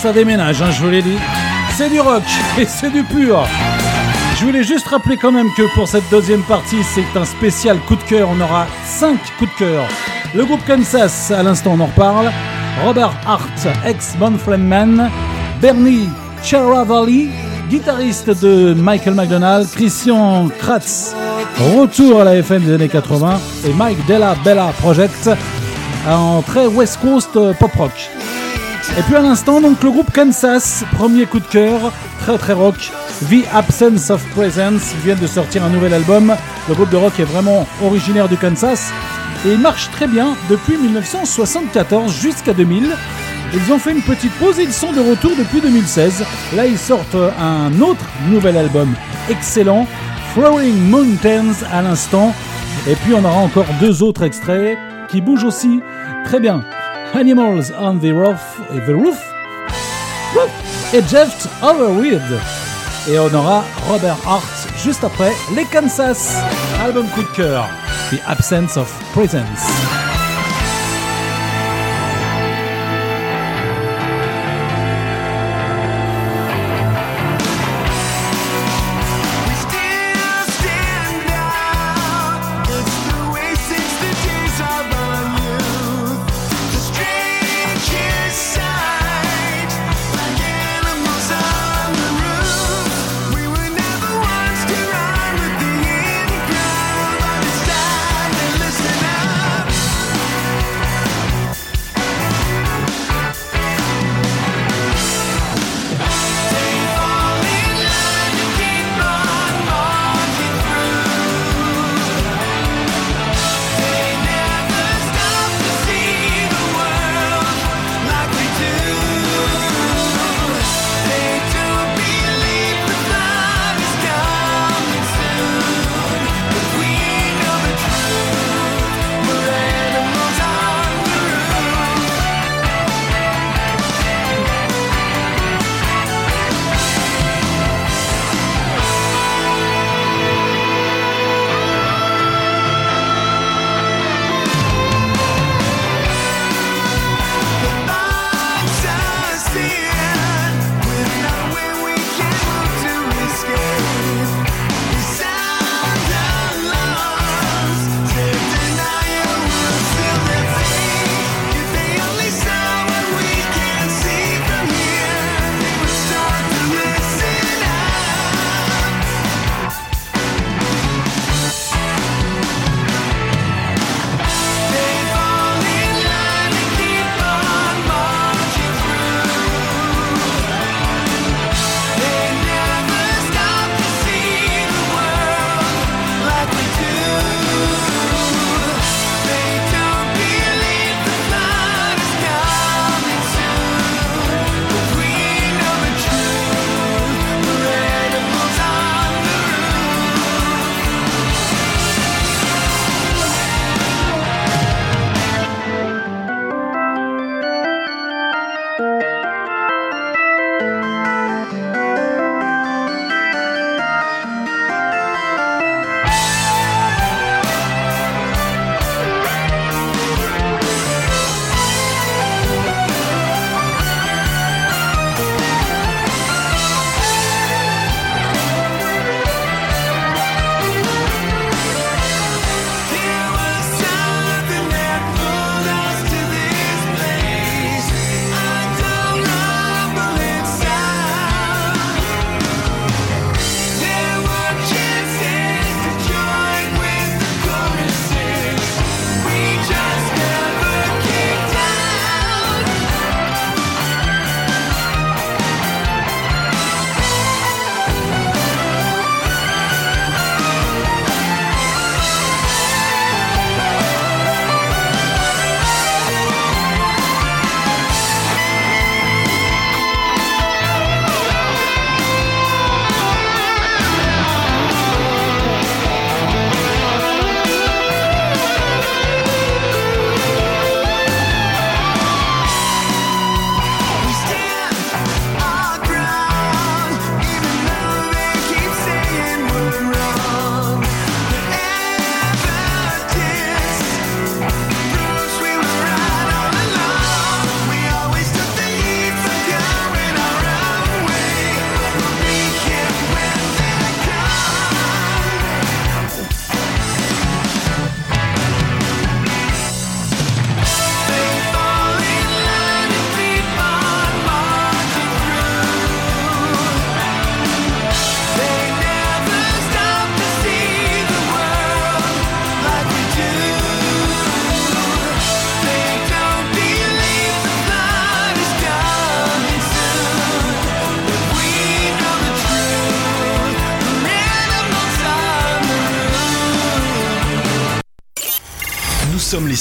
Ça 0.08 0.14
déménage, 0.14 0.62
hein, 0.62 0.72
je 0.72 0.82
vous 0.82 0.90
l'ai 0.90 1.02
dit. 1.02 1.18
C'est 1.76 1.90
du 1.90 2.00
rock 2.00 2.24
et 2.58 2.64
c'est 2.64 2.90
du 2.90 3.04
pur. 3.04 3.46
Je 4.40 4.46
voulais 4.46 4.64
juste 4.64 4.88
rappeler 4.88 5.18
quand 5.18 5.34
même 5.34 5.48
que 5.58 5.64
pour 5.76 5.86
cette 5.86 6.10
deuxième 6.10 6.44
partie, 6.44 6.82
c'est 6.82 7.20
un 7.20 7.26
spécial 7.26 7.78
coup 7.80 7.98
de 7.98 8.04
cœur. 8.04 8.30
On 8.32 8.40
aura 8.40 8.68
5 8.86 9.20
coups 9.38 9.52
de 9.52 9.58
cœur. 9.58 9.86
Le 10.34 10.46
groupe 10.46 10.62
Kansas, 10.66 11.32
à 11.32 11.44
l'instant 11.44 11.74
on 11.74 11.82
en 11.82 11.88
reparle. 11.88 12.32
Robert 12.86 13.12
Hart, 13.26 13.68
ex 13.86 14.16
Man. 14.58 15.12
Bernie 15.60 16.08
Charavalli, 16.42 17.30
guitariste 17.70 18.30
de 18.42 18.74
Michael 18.74 19.16
McDonald. 19.16 19.68
Christian 19.76 20.48
Kratz, 20.58 21.14
retour 21.76 22.22
à 22.22 22.24
la 22.24 22.36
FM 22.38 22.64
des 22.64 22.76
années 22.76 22.88
80. 22.88 23.42
Et 23.66 23.74
Mike 23.74 24.06
Della 24.06 24.38
Bella 24.46 24.72
Project, 24.80 25.30
en 26.08 26.42
très 26.44 26.66
West 26.66 27.00
Coast 27.02 27.36
euh, 27.36 27.52
pop 27.54 27.74
rock. 27.74 28.17
Et 28.98 29.02
puis 29.04 29.16
à 29.16 29.22
l'instant, 29.22 29.62
donc 29.62 29.84
le 29.84 29.92
groupe 29.92 30.12
Kansas, 30.12 30.84
premier 30.94 31.28
coup 31.28 31.40
de 31.40 31.46
cœur, 31.46 31.94
très 32.20 32.36
très 32.40 32.54
rock. 32.54 32.92
The 33.30 33.46
Absence 33.54 34.10
of 34.10 34.26
Presence 34.34 34.94
vient 35.04 35.16
de 35.16 35.28
sortir 35.28 35.64
un 35.64 35.70
nouvel 35.70 35.94
album. 35.94 36.36
Le 36.68 36.74
groupe 36.74 36.90
de 36.90 36.98
rock 36.98 37.20
est 37.20 37.24
vraiment 37.24 37.68
originaire 37.84 38.28
du 38.28 38.38
Kansas 38.38 38.92
et 39.46 39.54
il 39.54 39.60
marche 39.60 39.92
très 39.92 40.08
bien 40.08 40.36
depuis 40.50 40.78
1974 40.78 42.12
jusqu'à 42.12 42.54
2000. 42.54 42.96
Ils 43.54 43.72
ont 43.72 43.78
fait 43.78 43.92
une 43.92 44.02
petite 44.02 44.34
pause 44.34 44.60
et 44.60 44.64
ils 44.64 44.74
sont 44.74 44.92
de 44.92 45.00
retour 45.00 45.32
depuis 45.38 45.62
2016. 45.62 46.24
Là, 46.56 46.66
ils 46.66 46.80
sortent 46.80 47.18
un 47.40 47.80
autre 47.80 48.04
nouvel 48.30 48.58
album 48.58 48.96
excellent, 49.30 49.86
Flowing 50.34 50.90
Mountains 50.90 51.54
à 51.72 51.84
l'instant. 51.84 52.34
Et 52.88 52.96
puis 52.96 53.14
on 53.14 53.24
aura 53.24 53.42
encore 53.42 53.68
deux 53.80 54.02
autres 54.02 54.24
extraits 54.24 54.76
qui 55.08 55.22
bougent 55.22 55.46
aussi 55.46 55.82
très 56.26 56.40
bien. 56.40 56.64
Animals 57.14 57.72
on 57.78 58.00
the 58.00 58.12
Roof, 58.12 58.60
et 58.74 58.86
the 58.86 58.94
roof, 58.94 59.18
et 60.94 61.02
Jeff 61.10 61.48
Overweird. 61.64 62.40
Et 63.10 63.18
on 63.18 63.34
aura 63.34 63.64
Robert 63.88 64.18
Hart 64.26 64.68
juste 64.84 65.04
après 65.04 65.32
les 65.56 65.66
Kansas. 65.66 66.36
Album 66.84 67.08
coup 67.16 67.24
de 67.24 67.36
cœur, 67.36 67.68
The 68.12 68.20
Absence 68.28 68.78
of 68.78 68.94
Presence. 69.14 70.07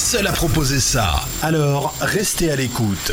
seul 0.07 0.29
à 0.29 0.33
proposer 0.33 0.79
ça. 0.79 1.25
Alors, 1.43 1.93
restez 2.01 2.53
à 2.53 2.55
l'écoute. 2.55 3.11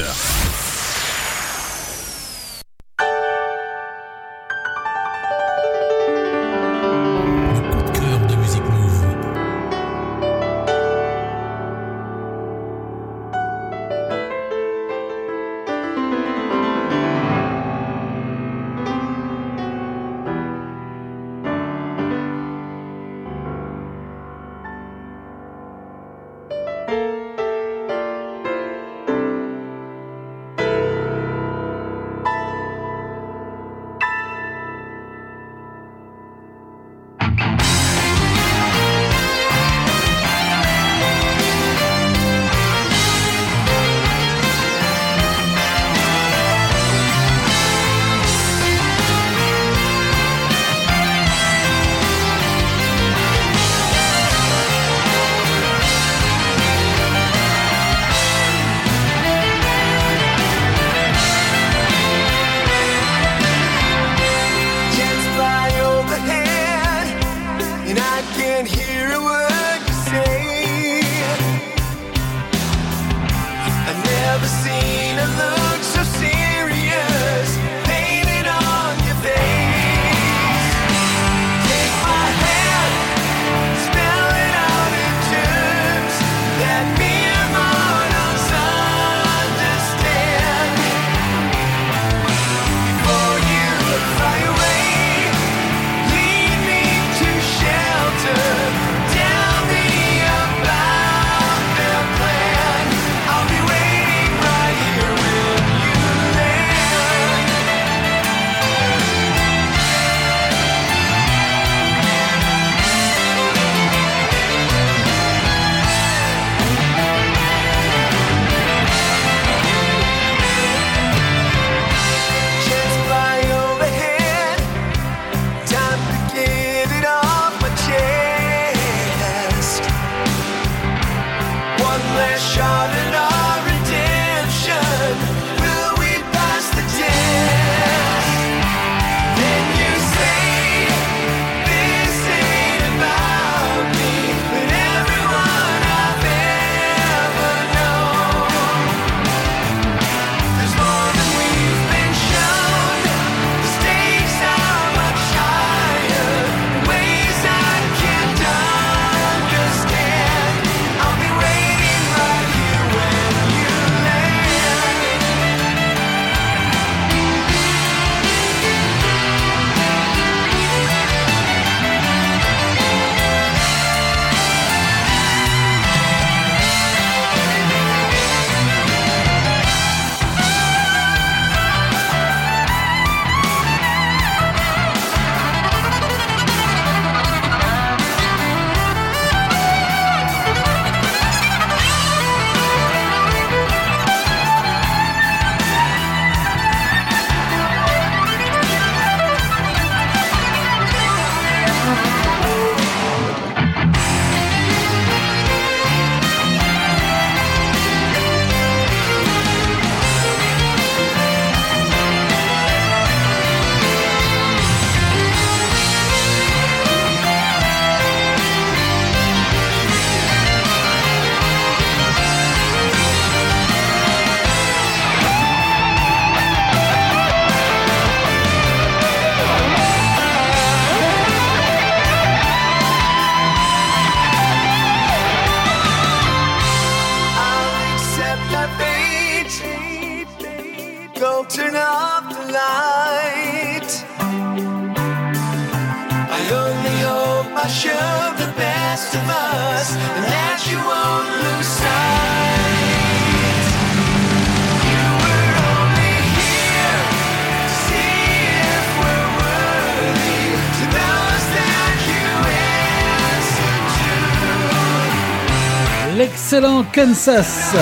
Kansas. 266.94 267.76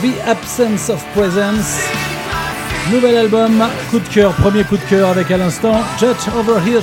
The 0.00 0.26
Absence 0.26 0.88
of 0.88 1.04
Presence. 1.14 1.78
Nouvel 2.90 3.18
album, 3.18 3.62
coup 3.90 3.98
de 3.98 4.08
cœur, 4.08 4.32
premier 4.32 4.64
coup 4.64 4.78
de 4.78 4.82
cœur 4.88 5.10
avec 5.10 5.30
à 5.30 5.36
l'instant 5.36 5.74
Judge 6.00 6.26
Overhead. 6.34 6.82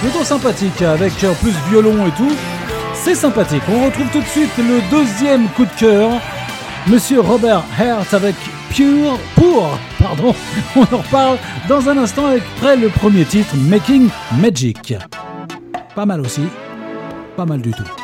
Plutôt 0.00 0.24
sympathique 0.24 0.80
avec 0.80 1.12
plus 1.18 1.54
violon 1.68 2.06
et 2.06 2.10
tout. 2.12 2.32
C'est 2.94 3.14
sympathique. 3.14 3.62
On 3.70 3.84
retrouve 3.84 4.08
tout 4.10 4.20
de 4.20 4.26
suite 4.26 4.56
le 4.56 4.80
deuxième 4.90 5.48
coup 5.48 5.66
de 5.66 5.78
cœur. 5.78 6.10
Monsieur 6.86 7.20
Robert 7.20 7.62
Hertz 7.78 8.14
avec 8.14 8.36
Pure 8.70 9.18
pour. 9.34 9.78
Pardon, 9.98 10.34
on 10.76 10.82
en 10.94 10.98
reparle 10.98 11.38
dans 11.68 11.88
un 11.90 11.98
instant 11.98 12.26
avec 12.26 12.42
près 12.56 12.76
le 12.76 12.88
premier 12.88 13.26
titre 13.26 13.54
Making 13.54 14.08
Magic. 14.40 14.94
Pas 15.94 16.06
mal 16.06 16.22
aussi, 16.22 16.48
pas 17.36 17.44
mal 17.44 17.60
du 17.60 17.72
tout. 17.72 17.97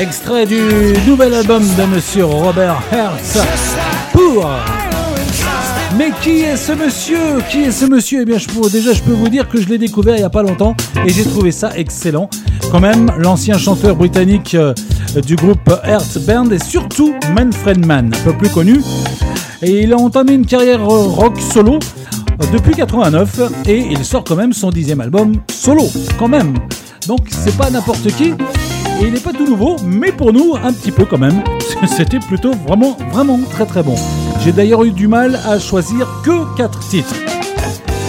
Extrait 0.00 0.46
du 0.46 0.58
nouvel 1.06 1.32
album 1.32 1.62
de 1.62 1.84
Monsieur 1.94 2.24
Robert 2.24 2.82
Hertz 2.90 3.38
pour. 4.12 4.50
Mais 5.96 6.10
qui 6.20 6.40
est 6.40 6.56
ce 6.56 6.72
monsieur? 6.72 7.38
Qui 7.48 7.62
est 7.62 7.70
ce 7.70 7.84
monsieur? 7.84 8.22
Eh 8.22 8.24
bien, 8.24 8.36
je 8.36 8.48
peux- 8.48 8.68
déjà, 8.68 8.92
je 8.92 9.00
peux 9.02 9.12
vous 9.12 9.28
dire 9.28 9.48
que 9.48 9.60
je 9.62 9.68
l'ai 9.68 9.78
découvert 9.78 10.16
il 10.16 10.18
n'y 10.18 10.24
a 10.24 10.28
pas 10.30 10.42
longtemps 10.42 10.74
et 11.06 11.10
j'ai 11.10 11.22
trouvé 11.22 11.52
ça 11.52 11.70
excellent. 11.76 12.28
Quand 12.72 12.80
même, 12.80 13.12
l'ancien 13.16 13.56
chanteur 13.58 13.94
britannique 13.94 14.56
euh, 14.56 14.74
du 15.24 15.36
groupe 15.36 15.72
Hertz 15.84 16.18
Band 16.18 16.50
et 16.50 16.58
surtout 16.58 17.14
Manfred 17.32 17.86
Mann, 17.86 18.10
un 18.12 18.24
peu 18.24 18.36
plus 18.36 18.48
connu. 18.50 18.80
Et 19.62 19.84
il 19.84 19.92
a 19.92 19.96
entamé 19.98 20.32
une 20.32 20.46
carrière 20.46 20.80
euh, 20.82 21.04
rock 21.06 21.38
solo 21.40 21.74
euh, 21.78 22.46
depuis 22.52 22.74
89 22.74 23.40
et 23.68 23.78
il 23.78 24.04
sort 24.04 24.24
quand 24.24 24.34
même 24.36 24.52
son 24.52 24.70
dixième 24.70 25.00
album 25.00 25.36
solo, 25.48 25.84
quand 26.18 26.28
même. 26.28 26.54
Donc 27.06 27.20
c'est 27.28 27.54
pas 27.56 27.68
n'importe 27.68 28.06
qui 28.16 28.32
il 29.06 29.12
n'est 29.12 29.20
pas 29.20 29.32
tout 29.32 29.46
nouveau, 29.46 29.76
mais 29.84 30.12
pour 30.12 30.32
nous 30.32 30.54
un 30.62 30.72
petit 30.72 30.90
peu 30.90 31.04
quand 31.04 31.18
même. 31.18 31.42
C'était 31.86 32.18
plutôt 32.18 32.52
vraiment 32.52 32.96
vraiment 33.12 33.38
très 33.50 33.66
très 33.66 33.82
bon. 33.82 33.96
J'ai 34.40 34.52
d'ailleurs 34.52 34.84
eu 34.84 34.92
du 34.92 35.08
mal 35.08 35.38
à 35.46 35.58
choisir 35.58 36.08
que 36.24 36.56
quatre 36.56 36.80
titres. 36.88 37.14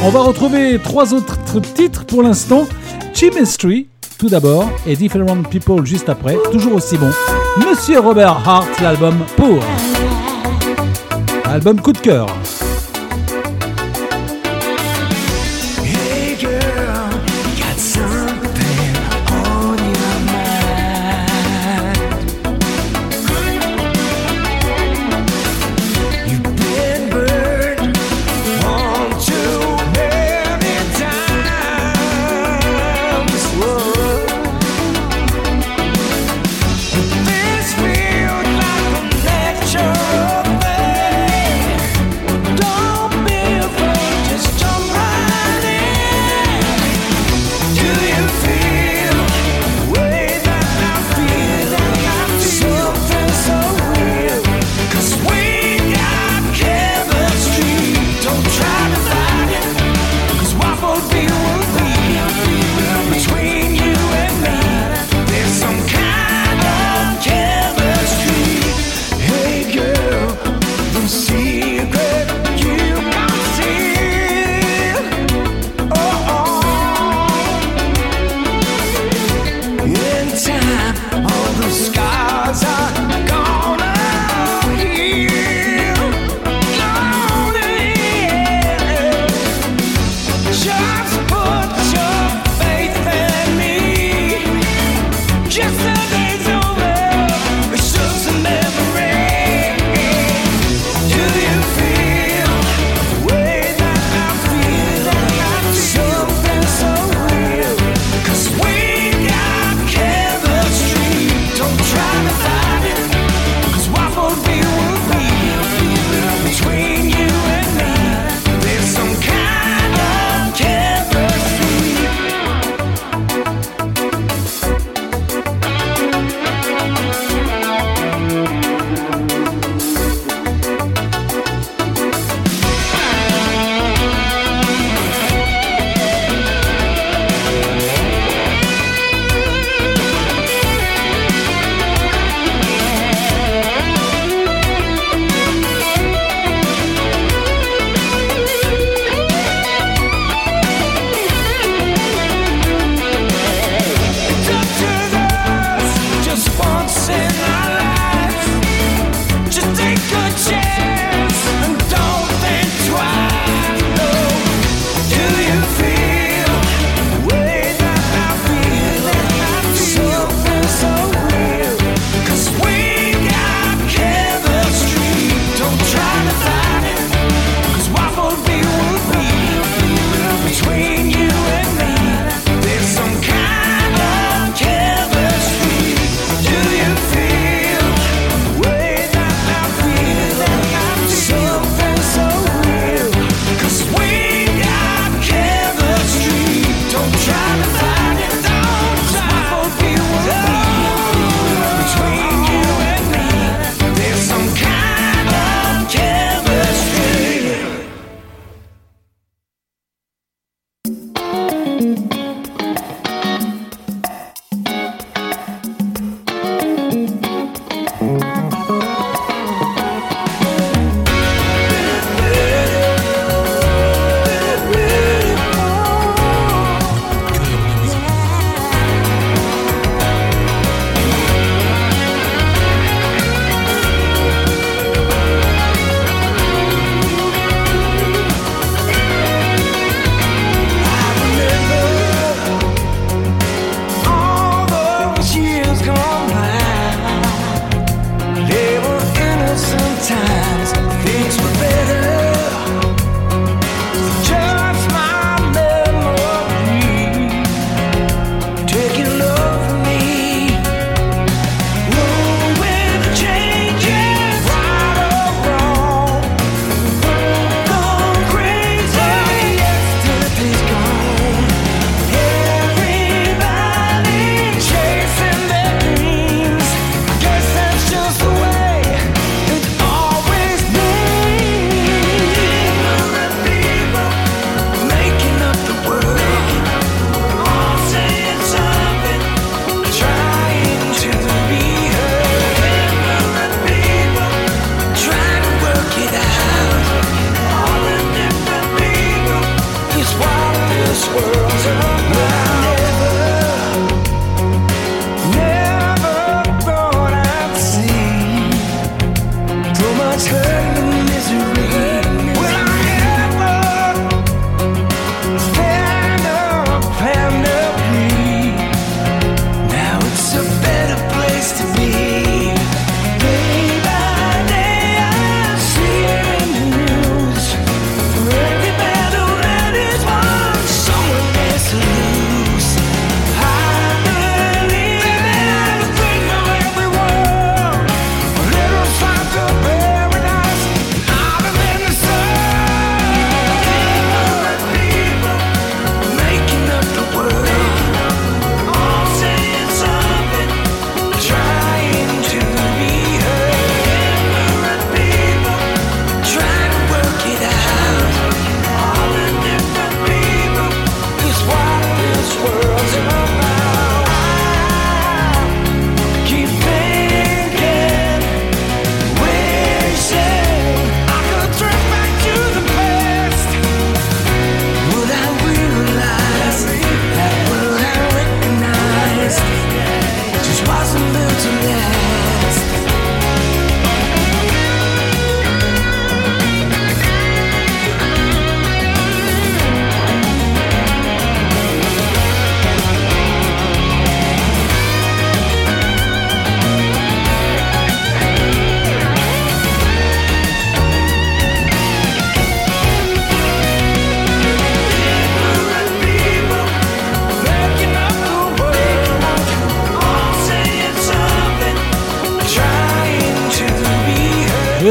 On 0.03 0.09
va 0.09 0.21
retrouver 0.21 0.79
trois 0.83 1.13
autres 1.13 1.37
titres 1.61 2.05
pour 2.05 2.23
l'instant. 2.23 2.65
Chemistry 3.13 3.87
tout 4.17 4.29
d'abord 4.29 4.69
et 4.87 4.95
Different 4.95 5.43
People 5.49 5.85
juste 5.85 6.09
après, 6.09 6.37
toujours 6.51 6.75
aussi 6.75 6.97
bon. 6.97 7.09
Monsieur 7.67 7.99
Robert 7.99 8.41
Hart, 8.47 8.67
l'album 8.81 9.17
pour. 9.35 9.59
Album 11.45 11.81
coup 11.81 11.91
de 11.91 11.97
cœur. 11.97 12.27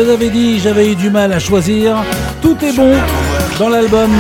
vous 0.05 0.31
dit, 0.31 0.59
j'avais 0.61 0.93
eu 0.93 0.95
du 0.95 1.09
mal 1.09 1.33
à 1.33 1.39
choisir. 1.39 1.97
Tout 2.43 2.57
est 2.63 2.77
bon 2.77 2.95
dans 3.59 3.71
l'album. 3.71 4.11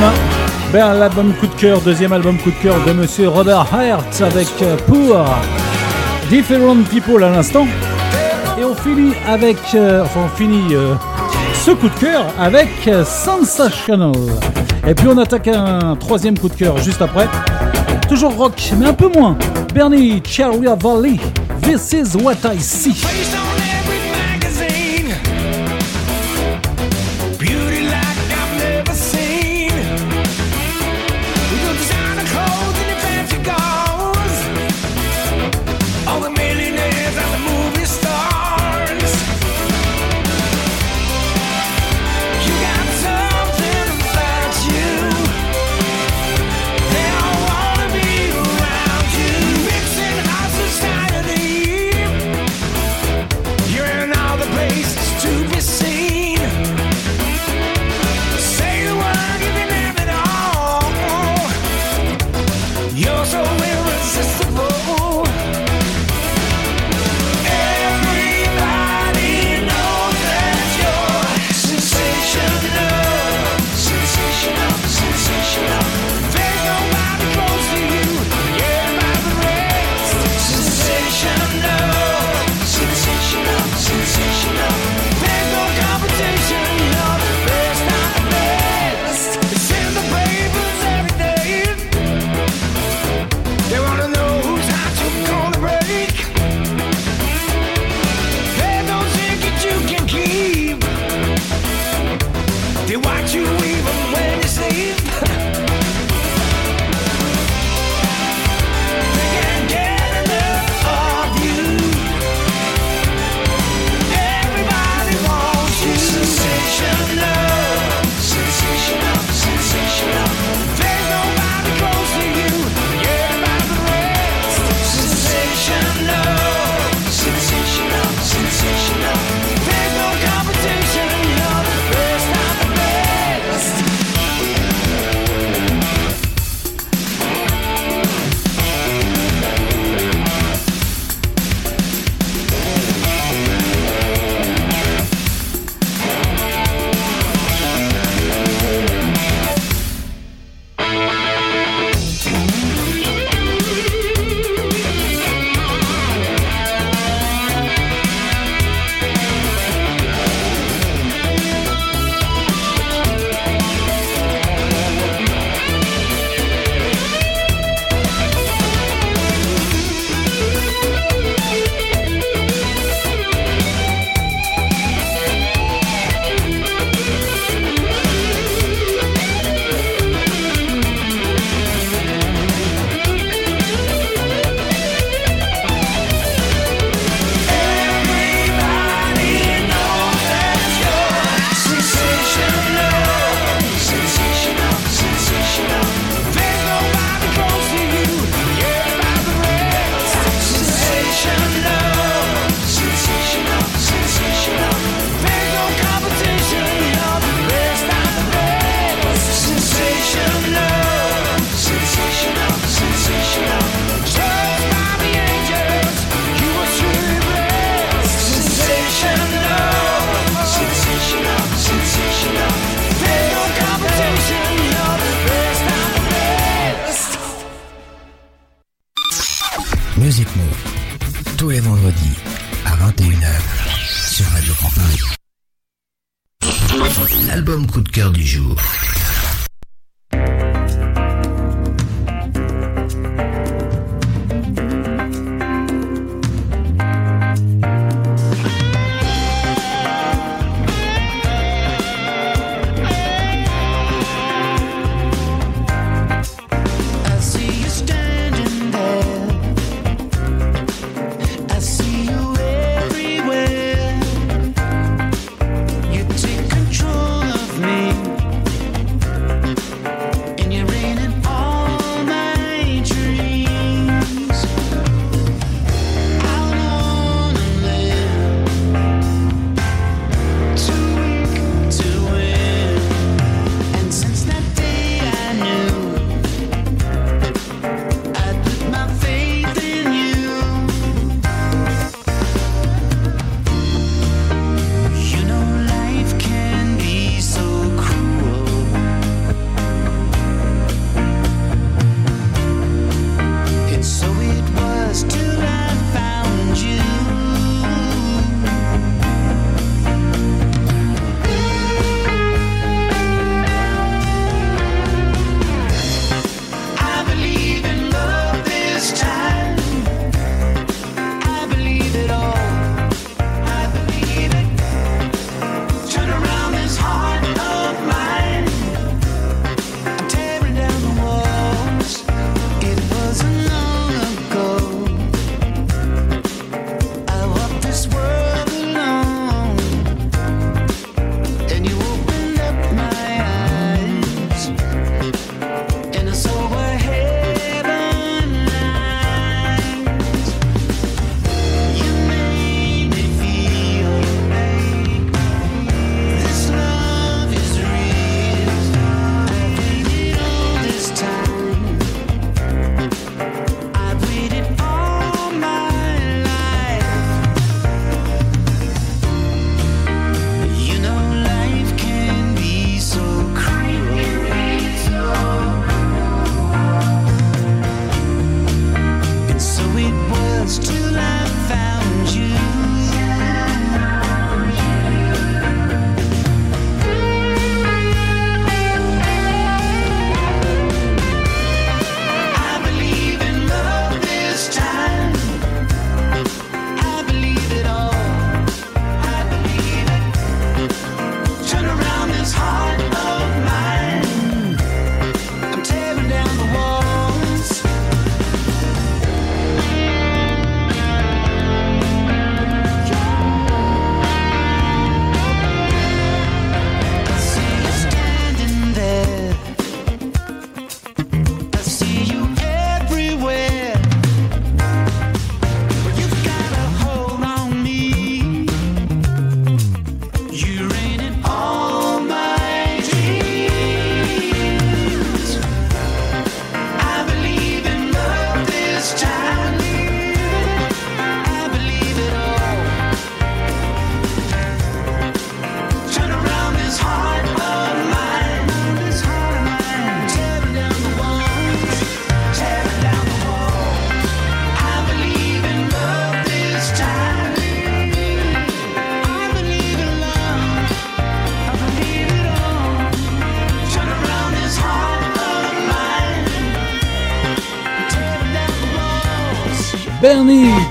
Ben, 0.72 0.94
l'album 0.94 1.34
coup 1.34 1.46
de 1.46 1.54
cœur, 1.54 1.80
deuxième 1.80 2.12
album 2.12 2.38
coup 2.38 2.50
de 2.50 2.56
cœur 2.56 2.76
de 2.86 2.92
monsieur 2.92 3.28
Robert 3.28 3.66
Hertz 3.72 4.22
avec 4.22 4.48
euh, 4.62 4.76
Pour 4.86 5.24
Different 6.30 6.82
People 6.90 7.22
à 7.22 7.30
l'instant. 7.30 7.66
Et 8.58 8.64
on 8.64 8.74
finit 8.74 9.12
avec. 9.28 9.58
Euh, 9.74 10.04
enfin, 10.04 10.20
on 10.24 10.36
finit 10.36 10.74
euh, 10.74 10.94
ce 11.64 11.72
coup 11.72 11.88
de 11.88 12.00
cœur 12.00 12.24
avec 12.38 12.68
Sensational. 13.04 14.12
Et 14.86 14.94
puis 14.94 15.06
on 15.08 15.18
attaque 15.18 15.48
un 15.48 15.96
troisième 15.96 16.38
coup 16.38 16.48
de 16.48 16.54
cœur 16.54 16.78
juste 16.78 17.02
après. 17.02 17.28
Toujours 18.08 18.34
rock, 18.34 18.72
mais 18.78 18.86
un 18.86 18.94
peu 18.94 19.08
moins. 19.08 19.36
Bernie 19.74 20.22
Cherry 20.26 20.66
Valley. 20.80 21.18
This 21.62 21.92
is 21.92 22.16
what 22.16 22.36
I 22.44 22.58
see. 22.58 23.43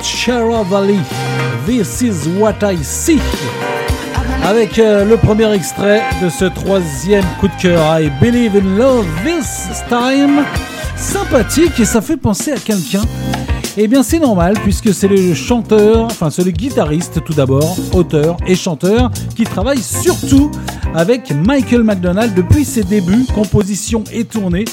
Bernie 0.04 0.16
Charavali, 0.18 1.00
This 1.66 2.02
is 2.02 2.28
what 2.38 2.62
I 2.62 2.78
see. 2.84 3.20
Avec 4.44 4.78
euh, 4.78 5.06
le 5.06 5.16
premier 5.16 5.52
extrait 5.54 6.02
de 6.22 6.30
ce 6.30 6.46
troisième 6.46 7.24
coup 7.40 7.48
de 7.48 7.62
cœur, 7.62 8.00
I 8.00 8.12
Believe 8.22 8.58
in 8.58 8.78
Love 8.78 9.06
This 9.24 9.82
Time. 9.88 10.44
Sympathique 10.98 11.80
et 11.80 11.86
ça 11.86 12.02
fait 12.02 12.18
penser 12.18 12.52
à 12.52 12.58
quelqu'un. 12.58 13.02
Eh 13.78 13.88
bien 13.88 14.04
c'est 14.04 14.20
normal 14.20 14.56
puisque 14.64 14.94
c'est 14.94 15.08
le 15.08 15.34
chanteur, 15.34 16.06
enfin 16.06 16.30
c'est 16.30 16.44
le 16.44 16.52
guitariste 16.52 17.24
tout 17.24 17.34
d'abord, 17.34 17.76
auteur 17.94 18.38
et 18.46 18.56
chanteur 18.56 19.10
qui 19.36 19.46
travaille 19.46 19.82
surtout 19.82 20.52
avec 20.94 21.32
Michael 21.32 21.84
McDonald 21.84 22.36
depuis 22.36 22.66
ses 22.66 22.84
débuts, 22.84 23.26
composition 23.34 24.04
et 24.14 24.26
tournée. 24.26 24.66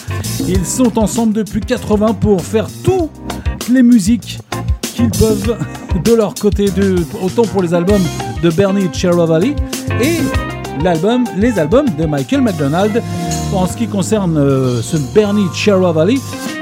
Ils 0.48 0.66
sont 0.66 0.98
ensemble 0.98 1.32
depuis 1.32 1.60
80 1.60 2.14
pour 2.14 2.42
faire 2.42 2.66
toutes 2.84 3.68
les 3.70 3.82
musiques 3.82 4.39
qu'ils 5.00 5.10
peuvent 5.18 5.56
de 6.04 6.14
leur 6.14 6.34
côté, 6.34 6.66
de, 6.66 6.96
autant 7.22 7.42
pour 7.42 7.62
les 7.62 7.72
albums 7.72 8.02
de 8.42 8.50
Bernie 8.50 8.88
Cherrovali 8.92 9.54
et 10.02 10.18
l'album, 10.82 11.24
les 11.38 11.58
albums 11.58 11.88
de 11.98 12.04
Michael 12.04 12.42
McDonald. 12.42 13.02
En 13.54 13.66
ce 13.66 13.76
qui 13.76 13.88
concerne 13.88 14.36
euh, 14.36 14.82
ce 14.82 14.96
Bernie 15.14 15.46
Cherrovali, 15.54 16.20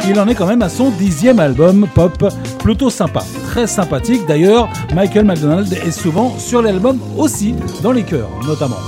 il 0.08 0.18
en 0.20 0.28
est 0.28 0.34
quand 0.34 0.46
même 0.46 0.62
à 0.62 0.68
son 0.68 0.90
dixième 0.90 1.40
album 1.40 1.86
pop, 1.94 2.32
plutôt 2.60 2.90
sympa, 2.90 3.24
très 3.48 3.66
sympathique. 3.66 4.22
D'ailleurs, 4.26 4.68
Michael 4.94 5.24
McDonald 5.24 5.72
est 5.72 5.90
souvent 5.90 6.38
sur 6.38 6.62
l'album 6.62 6.98
aussi, 7.16 7.54
dans 7.82 7.92
les 7.92 8.04
chœurs 8.04 8.30
notamment. 8.46 8.78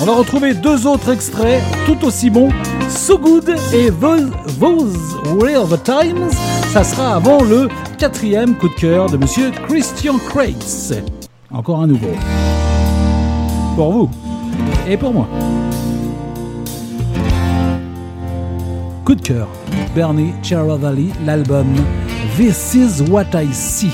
On 0.00 0.04
va 0.06 0.14
retrouver 0.14 0.54
deux 0.54 0.86
autres 0.86 1.10
extraits 1.10 1.62
tout 1.86 2.04
aussi 2.06 2.30
bons, 2.30 2.50
So 2.88 3.18
Good 3.18 3.48
et 3.72 3.90
Those, 3.90 4.30
Those 4.58 5.16
Were 5.40 5.66
the 5.68 5.82
Times. 5.82 6.32
Ça 6.72 6.84
sera 6.84 7.16
avant 7.16 7.42
le 7.42 7.68
quatrième 7.98 8.56
coup 8.56 8.68
de 8.68 8.74
cœur 8.74 9.08
de 9.08 9.16
Monsieur 9.16 9.50
Christian 9.68 10.18
Crates. 10.18 10.92
Encore 11.50 11.80
un 11.80 11.86
nouveau. 11.86 12.14
Pour 13.76 13.92
vous 13.92 14.10
et 14.88 14.96
pour 14.96 15.12
moi. 15.12 15.28
Coup 19.04 19.14
de 19.14 19.22
cœur, 19.22 19.48
Bernie 19.94 20.32
Cherrovali, 20.42 21.10
l'album 21.26 21.66
This 22.36 22.74
is 22.74 23.02
what 23.10 23.34
I 23.34 23.52
see. 23.52 23.92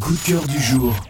coup 0.00 0.12
de 0.12 0.46
du 0.46 0.60
jour. 0.60 1.07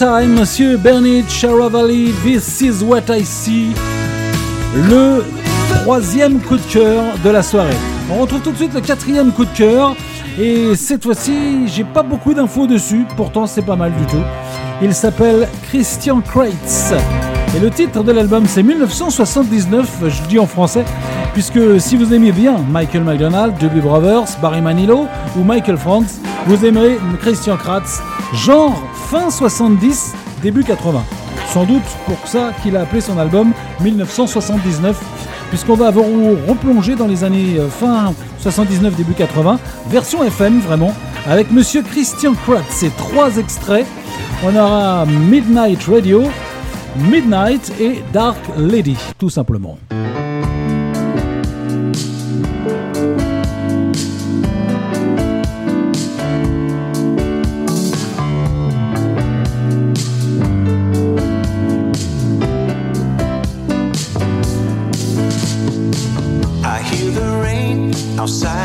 Monsieur 0.00 0.78
Bernard 0.78 1.28
Charavalli, 1.28 2.12
This 2.24 2.62
is 2.62 2.82
what 2.82 3.02
I 3.10 3.24
see, 3.24 3.68
le 4.74 5.22
troisième 5.82 6.40
coup 6.40 6.56
de 6.56 6.62
cœur 6.62 7.04
de 7.22 7.30
la 7.30 7.42
soirée. 7.42 7.76
On 8.10 8.22
retrouve 8.22 8.40
tout 8.40 8.52
de 8.52 8.56
suite 8.56 8.74
le 8.74 8.80
quatrième 8.80 9.32
coup 9.32 9.44
de 9.44 9.54
cœur, 9.54 9.94
et 10.40 10.74
cette 10.76 11.04
fois-ci, 11.04 11.68
j'ai 11.68 11.84
pas 11.84 12.02
beaucoup 12.02 12.32
d'infos 12.32 12.66
dessus, 12.66 13.04
pourtant 13.16 13.46
c'est 13.46 13.62
pas 13.62 13.76
mal 13.76 13.92
du 13.94 14.06
tout. 14.06 14.22
Il 14.80 14.94
s'appelle 14.94 15.46
Christian 15.68 16.20
Kreitz, 16.20 16.94
et 17.54 17.60
le 17.60 17.70
titre 17.70 18.02
de 18.02 18.12
l'album 18.12 18.44
c'est 18.46 18.62
1979, 18.62 20.04
je 20.08 20.22
dis 20.28 20.38
en 20.38 20.46
français, 20.46 20.84
puisque 21.34 21.80
si 21.80 21.96
vous 21.96 22.12
aimez 22.14 22.32
bien 22.32 22.56
Michael 22.70 23.04
McDonald, 23.04 23.56
Doobie 23.58 23.80
Brothers, 23.80 24.38
Barry 24.40 24.62
Manilow 24.62 25.06
ou 25.36 25.44
Michael 25.44 25.76
Franz, 25.76 26.18
vous 26.46 26.64
aimerez 26.64 26.98
Christian 27.20 27.56
Kratz, 27.56 28.00
genre 28.34 28.82
fin 29.12 29.28
70, 29.28 30.14
début 30.42 30.64
80. 30.64 31.04
Sans 31.52 31.66
doute 31.66 31.82
pour 32.06 32.16
ça 32.26 32.52
qu'il 32.62 32.74
a 32.78 32.80
appelé 32.80 33.02
son 33.02 33.18
album 33.18 33.52
1979, 33.82 34.98
puisqu'on 35.50 35.74
va 35.74 35.88
avoir 35.88 36.06
replongé 36.48 36.94
dans 36.94 37.06
les 37.06 37.22
années 37.22 37.58
euh, 37.58 37.68
fin 37.68 38.14
79, 38.38 38.96
début 38.96 39.12
80, 39.12 39.58
version 39.90 40.24
FM 40.24 40.60
vraiment, 40.60 40.94
avec 41.26 41.50
Monsieur 41.50 41.82
Christian 41.82 42.32
Kratz. 42.32 42.64
Ces 42.70 42.88
trois 42.88 43.36
extraits, 43.36 43.86
on 44.42 44.56
aura 44.56 45.04
Midnight 45.04 45.84
Radio, 45.84 46.22
Midnight 46.96 47.70
et 47.78 48.02
Dark 48.14 48.38
Lady, 48.56 48.96
tout 49.18 49.28
simplement. 49.28 49.76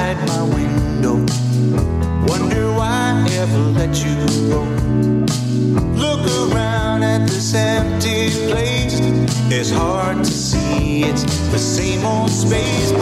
outside 0.08 0.28
my 0.28 0.44
window. 0.56 1.16
Wonder 2.28 2.72
why 2.74 3.26
I 3.26 3.32
ever 3.34 3.58
let 3.58 3.96
you 4.04 4.16
go. 4.50 4.64
Look 5.96 6.54
around 6.54 7.04
at 7.04 7.28
this 7.28 7.54
empty 7.54 8.30
place. 8.48 9.00
It's 9.50 9.72
hard 9.72 10.18
to 10.20 10.32
see, 10.32 11.04
it's 11.04 11.24
the 11.52 11.60
same 11.60 12.06
old 12.06 12.30
space. 12.30 12.97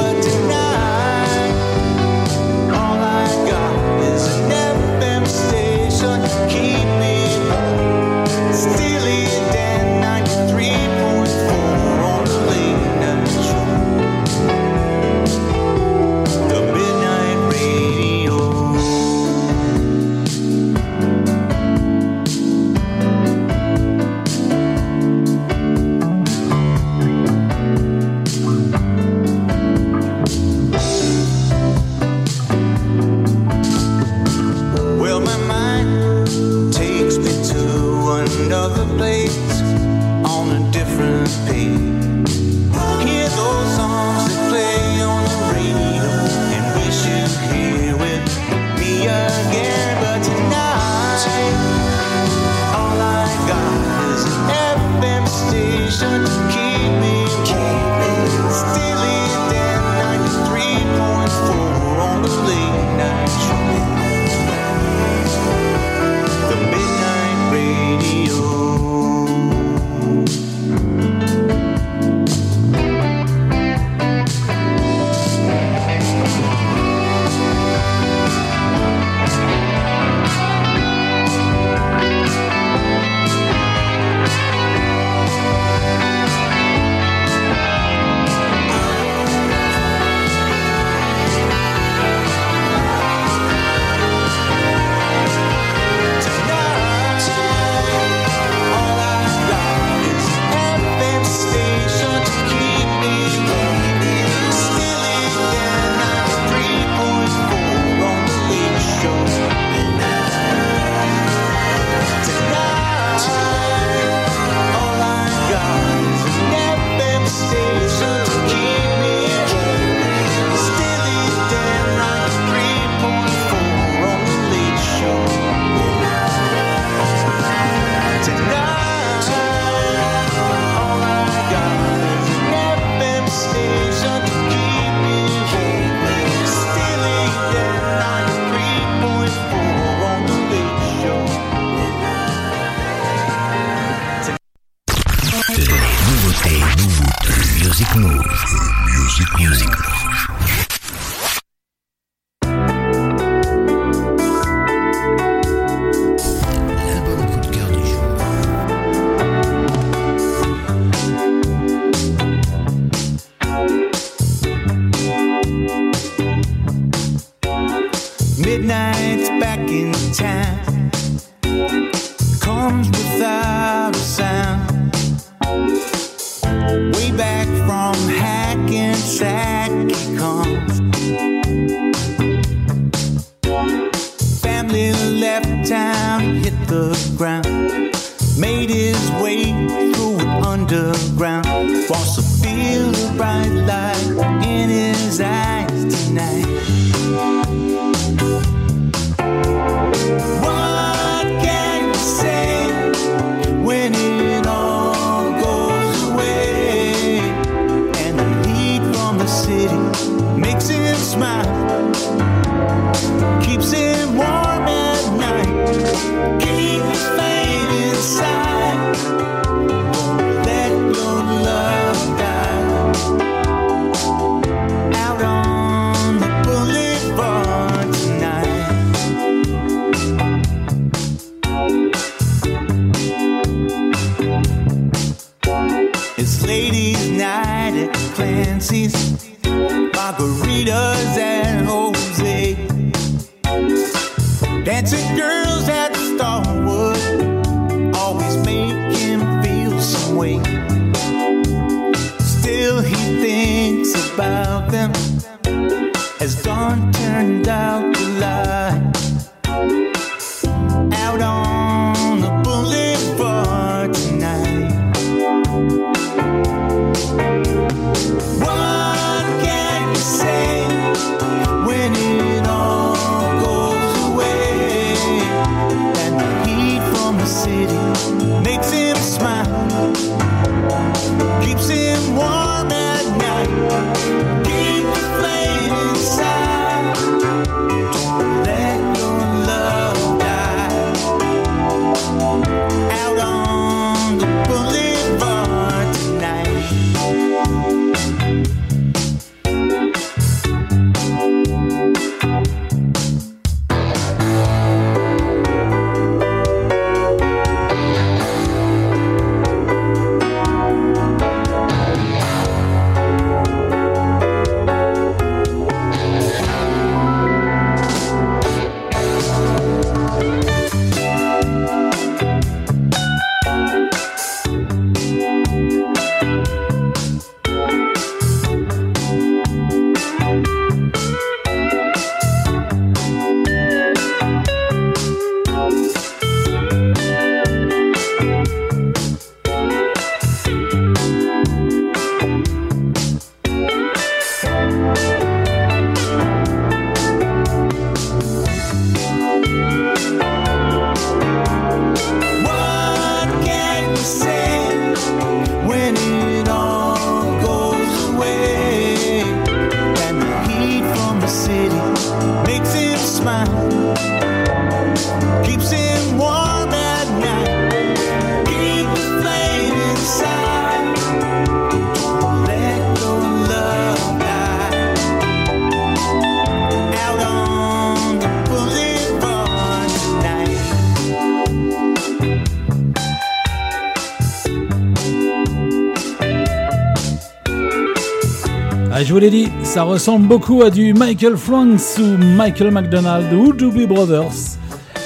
Ça 389.75 389.83
ressemble 389.83 390.29
beaucoup 390.29 390.61
à 390.61 390.69
du 390.69 390.93
Michael 390.93 391.35
Franks 391.35 391.99
ou 391.99 392.17
Michael 392.37 392.71
McDonald 392.71 393.33
ou 393.33 393.51
Doobie 393.51 393.85
Brothers 393.85 394.55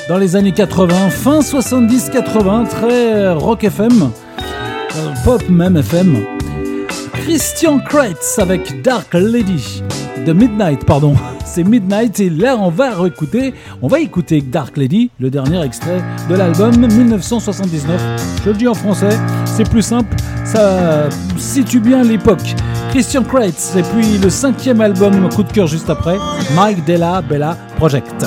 dans 0.08 0.20
les 0.20 0.36
années 0.36 0.52
80, 0.52 1.10
fin 1.10 1.40
70-80, 1.40 2.68
très 2.68 3.16
euh, 3.16 3.34
rock 3.34 3.64
FM, 3.64 4.12
euh, 4.12 5.14
pop 5.26 5.42
même 5.50 5.76
FM. 5.76 6.24
Christian 7.14 7.80
Kreitz 7.80 8.38
avec 8.38 8.84
Dark 8.84 9.12
Lady 9.16 9.82
de 10.24 10.34
Midnight, 10.34 10.86
pardon. 10.86 11.16
C'est 11.46 11.64
Midnight 11.64 12.20
et 12.20 12.30
là 12.30 12.56
on 12.60 12.70
va 12.70 12.92
écouter, 13.08 13.56
on 13.82 13.88
va 13.88 14.00
écouter 14.00 14.40
Dark 14.40 14.78
Lady, 14.78 15.10
le 15.20 15.32
dernier 15.32 15.64
extrait 15.64 16.04
de 16.30 16.36
l'album 16.36 16.78
1979. 16.78 18.00
Je 18.46 18.50
le 18.52 18.56
dis 18.56 18.68
en 18.68 18.76
français, 18.76 19.18
c'est 19.46 19.68
plus 19.68 19.82
simple, 19.82 20.16
ça 20.46 21.10
situe 21.40 21.80
bien 21.80 22.04
l'époque. 22.04 22.56
Christian 22.90 23.24
Kreitz 23.24 23.76
et 23.76 23.84
puis 23.84 24.18
le 24.18 24.30
cinquième 24.30 24.82
album 24.82 25.30
coup 25.30 25.44
de 25.44 25.52
cœur 25.52 25.68
juste 25.68 25.90
après, 25.90 26.18
Mike 26.56 26.84
Della 26.86 27.22
Bella 27.22 27.56
Project. 27.78 28.26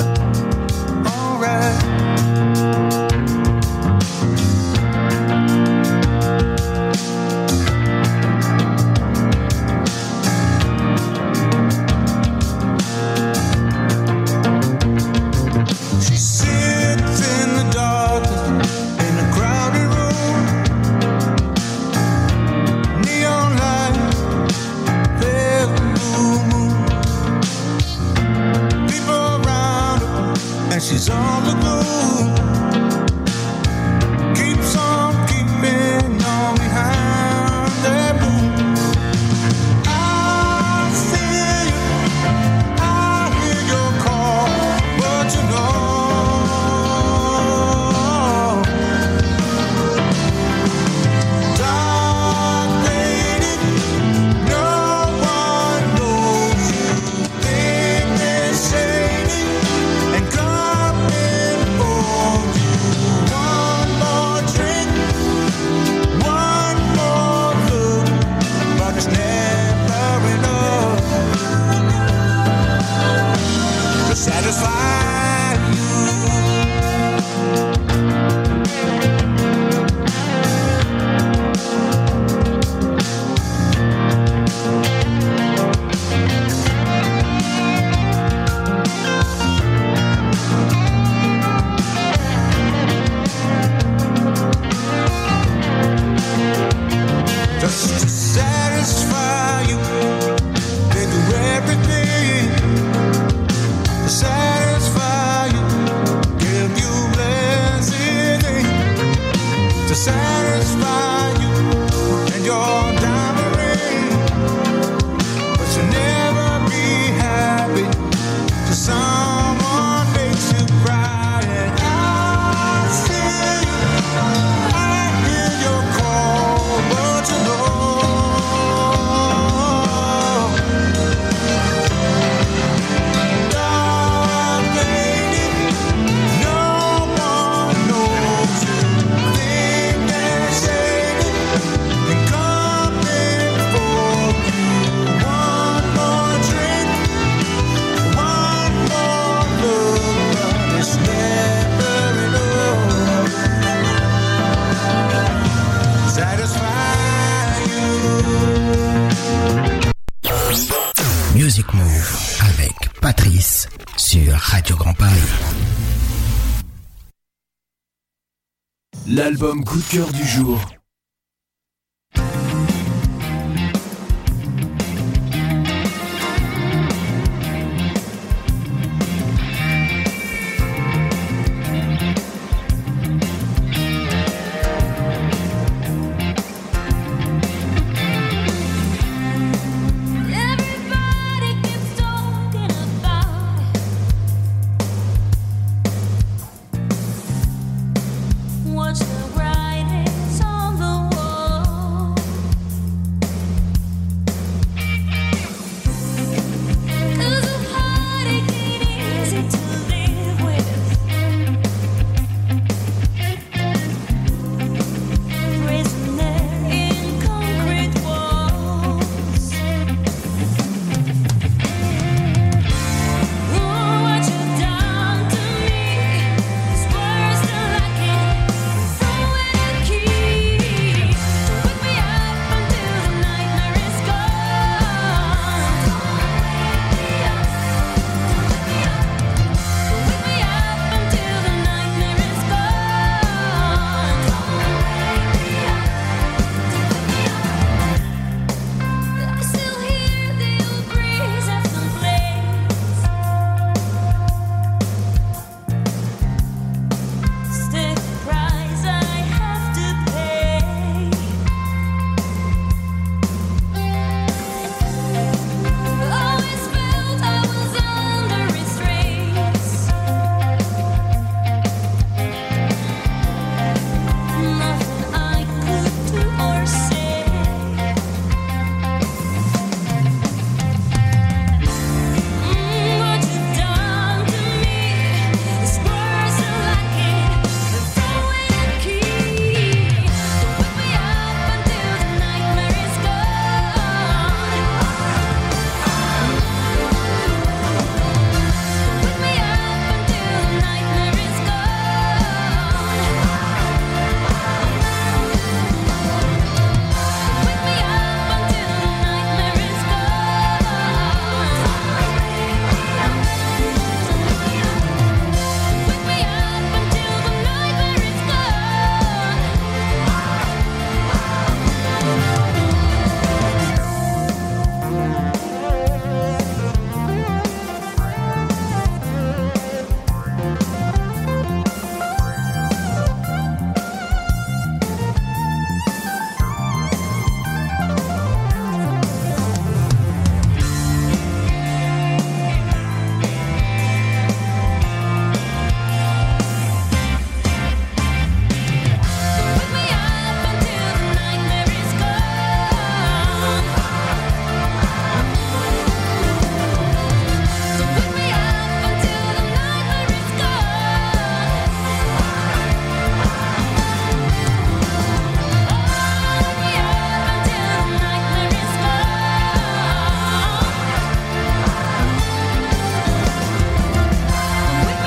Coup 169.61 169.77
de 169.77 169.83
cœur 169.83 170.11
du 170.11 170.25
jour. 170.25 170.72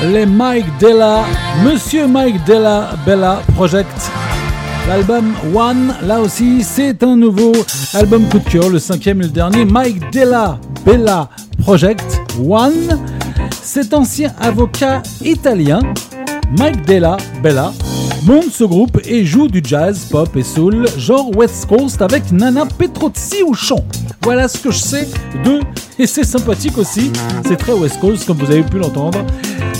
Les 0.03 0.27
Mike 0.27 0.67
Della, 0.79 1.25
Monsieur 1.65 2.07
Mike 2.07 2.45
Della 2.45 2.91
Bella 3.07 3.41
Project. 3.55 4.11
L'album 4.89 5.33
One, 5.55 5.95
là 6.03 6.21
aussi, 6.21 6.63
c'est 6.63 7.03
un 7.03 7.17
nouveau 7.17 7.53
album 7.95 8.29
coup 8.29 8.39
de 8.39 8.49
cœur, 8.49 8.69
le 8.69 8.79
cinquième 8.79 9.21
et 9.23 9.25
le 9.25 9.31
dernier. 9.31 9.65
Mike 9.65 10.13
Della 10.13 10.59
Bella 10.85 11.31
Project 11.63 12.21
One. 12.39 13.01
Cet 13.63 13.95
ancien 13.95 14.33
avocat 14.41 15.03
italien, 15.25 15.81
Mike 16.59 16.85
Della 16.85 17.17
Bella, 17.43 17.73
monte 18.25 18.51
ce 18.53 18.65
groupe 18.65 19.01
et 19.07 19.25
joue 19.25 19.49
du 19.49 19.63
jazz, 19.65 20.07
pop 20.11 20.37
et 20.37 20.43
soul, 20.43 20.87
genre 20.99 21.35
West 21.37 21.67
Coast 21.67 22.03
avec 22.03 22.31
Nana 22.33 22.67
Petrozzi 22.67 23.43
au 23.43 23.55
chant. 23.55 23.85
Voilà 24.23 24.47
ce 24.47 24.59
que 24.59 24.71
je 24.71 24.79
sais 24.79 25.09
d'eux 25.43 25.61
et 25.99 26.07
c'est 26.07 26.25
sympathique 26.25 26.79
aussi. 26.79 27.13
C'est 27.47 27.57
très 27.57 27.73
West 27.73 28.01
Coast 28.01 28.27
comme 28.27 28.39
vous 28.39 28.51
avez 28.51 28.63
pu 28.63 28.79
l'entendre. 28.79 29.25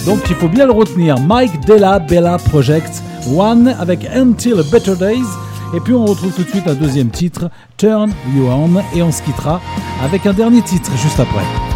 Donc 0.05 0.21
il 0.29 0.37
faut 0.37 0.49
bien 0.49 0.67
le 0.67 0.73
retenir. 0.73 1.19
Mike 1.19 1.65
Della 1.67 1.99
Bella 1.99 2.39
Project 2.39 3.03
One 3.35 3.69
avec 3.81 4.07
Until 4.15 4.63
Better 4.71 4.97
Days. 4.97 5.27
Et 5.75 5.81
puis 5.81 5.95
on 5.95 6.05
retrouve 6.05 6.33
tout 6.33 6.45
de 6.45 6.49
suite 6.49 6.69
un 6.69 6.75
deuxième 6.75 7.11
titre, 7.11 7.51
Turn 7.77 8.11
You 8.35 8.47
On, 8.47 8.81
et 8.95 9.03
on 9.03 9.11
se 9.11 9.21
quittera 9.23 9.61
avec 10.03 10.25
un 10.25 10.33
dernier 10.33 10.63
titre 10.63 10.91
juste 10.97 11.19
après. 11.19 11.76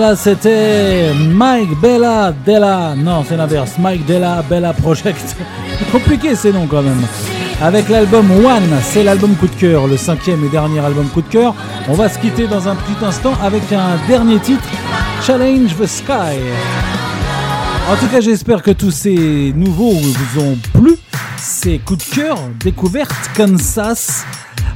Voilà, 0.00 0.16
c'était 0.16 1.12
Mike 1.12 1.78
Bella 1.78 2.32
Della. 2.46 2.94
Non, 2.96 3.22
c'est 3.28 3.36
l'inverse. 3.36 3.72
Mike 3.78 4.06
Della 4.06 4.42
Bella 4.48 4.72
Project. 4.72 5.36
Compliqué 5.92 6.34
ces 6.34 6.54
noms 6.54 6.66
quand 6.66 6.80
même. 6.80 7.02
Avec 7.60 7.90
l'album 7.90 8.30
One, 8.30 8.80
c'est 8.82 9.02
l'album 9.02 9.34
coup 9.34 9.46
de 9.46 9.54
cœur, 9.56 9.86
le 9.86 9.98
cinquième 9.98 10.42
et 10.42 10.48
dernier 10.48 10.80
album 10.80 11.06
coup 11.08 11.20
de 11.20 11.28
cœur. 11.28 11.54
On 11.86 11.92
va 11.92 12.08
se 12.08 12.18
quitter 12.18 12.46
dans 12.46 12.66
un 12.66 12.76
petit 12.76 13.04
instant 13.04 13.34
avec 13.42 13.70
un 13.74 13.98
dernier 14.08 14.38
titre, 14.38 14.64
Challenge 15.22 15.76
the 15.76 15.86
Sky. 15.86 16.38
En 17.92 17.96
tout 17.96 18.06
cas, 18.06 18.22
j'espère 18.22 18.62
que 18.62 18.70
tous 18.70 18.92
ces 18.92 19.52
nouveaux 19.54 19.92
vous 19.92 20.40
ont 20.40 20.56
plu. 20.72 20.96
Ces 21.36 21.78
coups 21.78 22.08
de 22.08 22.14
cœur, 22.14 22.38
découverte 22.64 23.12
Kansas, 23.36 24.24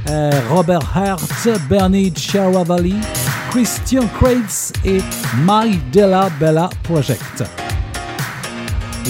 euh, 0.07 0.29
Robert 0.51 0.81
Hart, 0.93 1.47
Bernie 1.67 2.13
Chiaravali, 2.15 2.93
Christian 3.55 4.05
Crates 4.19 4.73
et 4.83 4.97
My 5.45 5.79
Della 5.89 6.29
Bella 6.41 6.69
Project. 6.83 7.41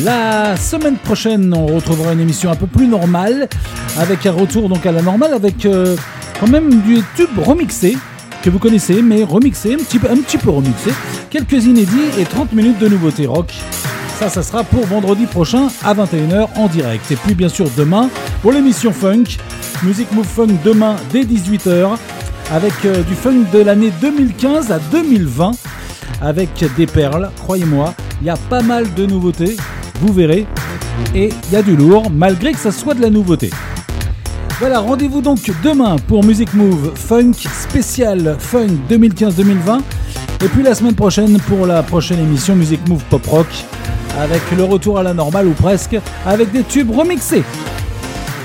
La 0.04 0.56
semaine 0.56 0.98
prochaine, 0.98 1.52
on 1.52 1.66
retrouvera 1.66 2.14
une 2.14 2.20
émission 2.20 2.52
un 2.52 2.56
peu 2.56 2.68
plus 2.68 2.86
normale, 2.86 3.50
avec 3.98 4.24
un 4.28 4.34
retour 4.34 4.70
donc 4.70 4.86
à 4.86 4.92
la 4.92 5.02
normale, 5.02 5.34
avec 5.34 5.66
euh, 5.66 5.96
quand 6.40 6.46
même 6.46 6.70
du 6.84 7.02
tube 7.16 7.40
remixé 7.44 7.98
que 8.44 8.52
vous 8.52 8.60
connaissez, 8.60 9.02
mais 9.02 9.24
remixé, 9.24 9.74
un 9.74 9.78
petit 9.78 9.98
peu, 9.98 10.12
un 10.12 10.18
petit 10.18 10.38
peu 10.38 10.52
remixé, 10.52 10.92
quelques 11.32 11.66
inédits 11.66 12.12
et 12.20 12.26
30 12.26 12.54
minutes 12.54 12.78
de 12.78 12.88
nouveautés 12.88 13.26
rock. 13.26 13.52
Ça, 14.20 14.30
ça 14.30 14.44
sera 14.44 14.64
pour 14.64 14.86
vendredi 14.86 15.26
prochain 15.26 15.70
à 15.84 15.96
21h 15.96 16.50
en 16.56 16.68
direct. 16.68 17.10
Et 17.10 17.16
puis 17.16 17.34
bien 17.34 17.50
sûr 17.50 17.68
demain 17.76 18.12
pour 18.44 18.52
l'émission 18.52 18.94
Funk, 18.94 19.24
Music 19.82 20.12
Move 20.12 20.28
Funk 20.28 20.60
demain 20.64 20.98
dès 21.12 21.24
18h 21.24 21.98
avec 22.52 22.74
euh, 22.86 23.04
du 23.04 23.16
funk 23.16 23.46
de 23.54 23.60
l'année 23.60 23.92
2015 24.02 24.72
à 24.72 24.80
2020 24.92 25.52
avec 26.22 26.64
des 26.78 26.86
perles, 26.86 27.30
croyez-moi, 27.42 27.94
il 28.22 28.28
y 28.28 28.30
a 28.30 28.38
pas 28.38 28.62
mal 28.62 28.94
de 28.94 29.06
nouveautés, 29.06 29.58
vous 30.02 30.14
verrez, 30.14 30.46
et 31.14 31.30
il 31.48 31.54
y 31.54 31.56
a 31.56 31.62
du 31.62 31.76
lourd 31.76 32.10
malgré 32.12 32.52
que 32.52 32.60
ça 32.60 32.72
soit 32.72 32.94
de 32.94 33.02
la 33.02 33.10
nouveauté. 33.10 33.50
Voilà, 34.60 34.80
rendez-vous 34.80 35.22
donc 35.22 35.52
demain 35.64 35.98
pour 36.08 36.24
Music 36.24 36.54
Move 36.54 36.94
Funk 36.96 37.34
spécial 37.34 38.38
Funk 38.40 38.70
2015-2020 38.90 39.82
et 40.44 40.48
puis 40.48 40.64
la 40.64 40.74
semaine 40.74 40.96
prochaine 40.96 41.38
pour 41.42 41.66
la 41.66 41.84
prochaine 41.84 42.20
émission 42.20 42.56
Music 42.56 42.80
Move 42.88 43.04
Pop 43.10 43.26
Rock 43.26 43.48
avec 44.18 44.42
le 44.56 44.64
retour 44.64 44.98
à 44.98 45.04
la 45.04 45.14
normale 45.14 45.48
ou 45.48 45.54
presque 45.54 45.98
avec 46.26 46.52
des 46.54 46.64
tubes 46.64 46.96
remixés. 46.96 47.44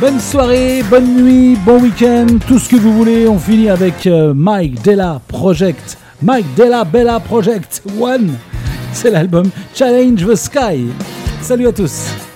Bonne 0.01 0.19
soirée, 0.19 0.83
bonne 0.89 1.23
nuit, 1.23 1.59
bon 1.67 1.79
week-end, 1.79 2.27
tout 2.49 2.59
ce 2.59 2.71
que 2.71 2.77
vous 2.77 2.95
voulez. 2.95 3.29
On 3.29 3.39
finit 3.39 3.69
avec 3.69 4.07
euh, 4.07 4.33
Mike 4.35 4.81
Della 4.81 5.21
Project. 5.29 5.99
Mike 6.23 6.47
Della 6.57 6.85
Bella 6.85 7.21
Project 7.21 7.83
One. 8.01 8.39
C'est 8.95 9.11
l'album 9.11 9.51
Challenge 9.75 10.27
the 10.27 10.35
Sky. 10.35 10.87
Salut 11.43 11.67
à 11.67 11.73
tous. 11.73 12.30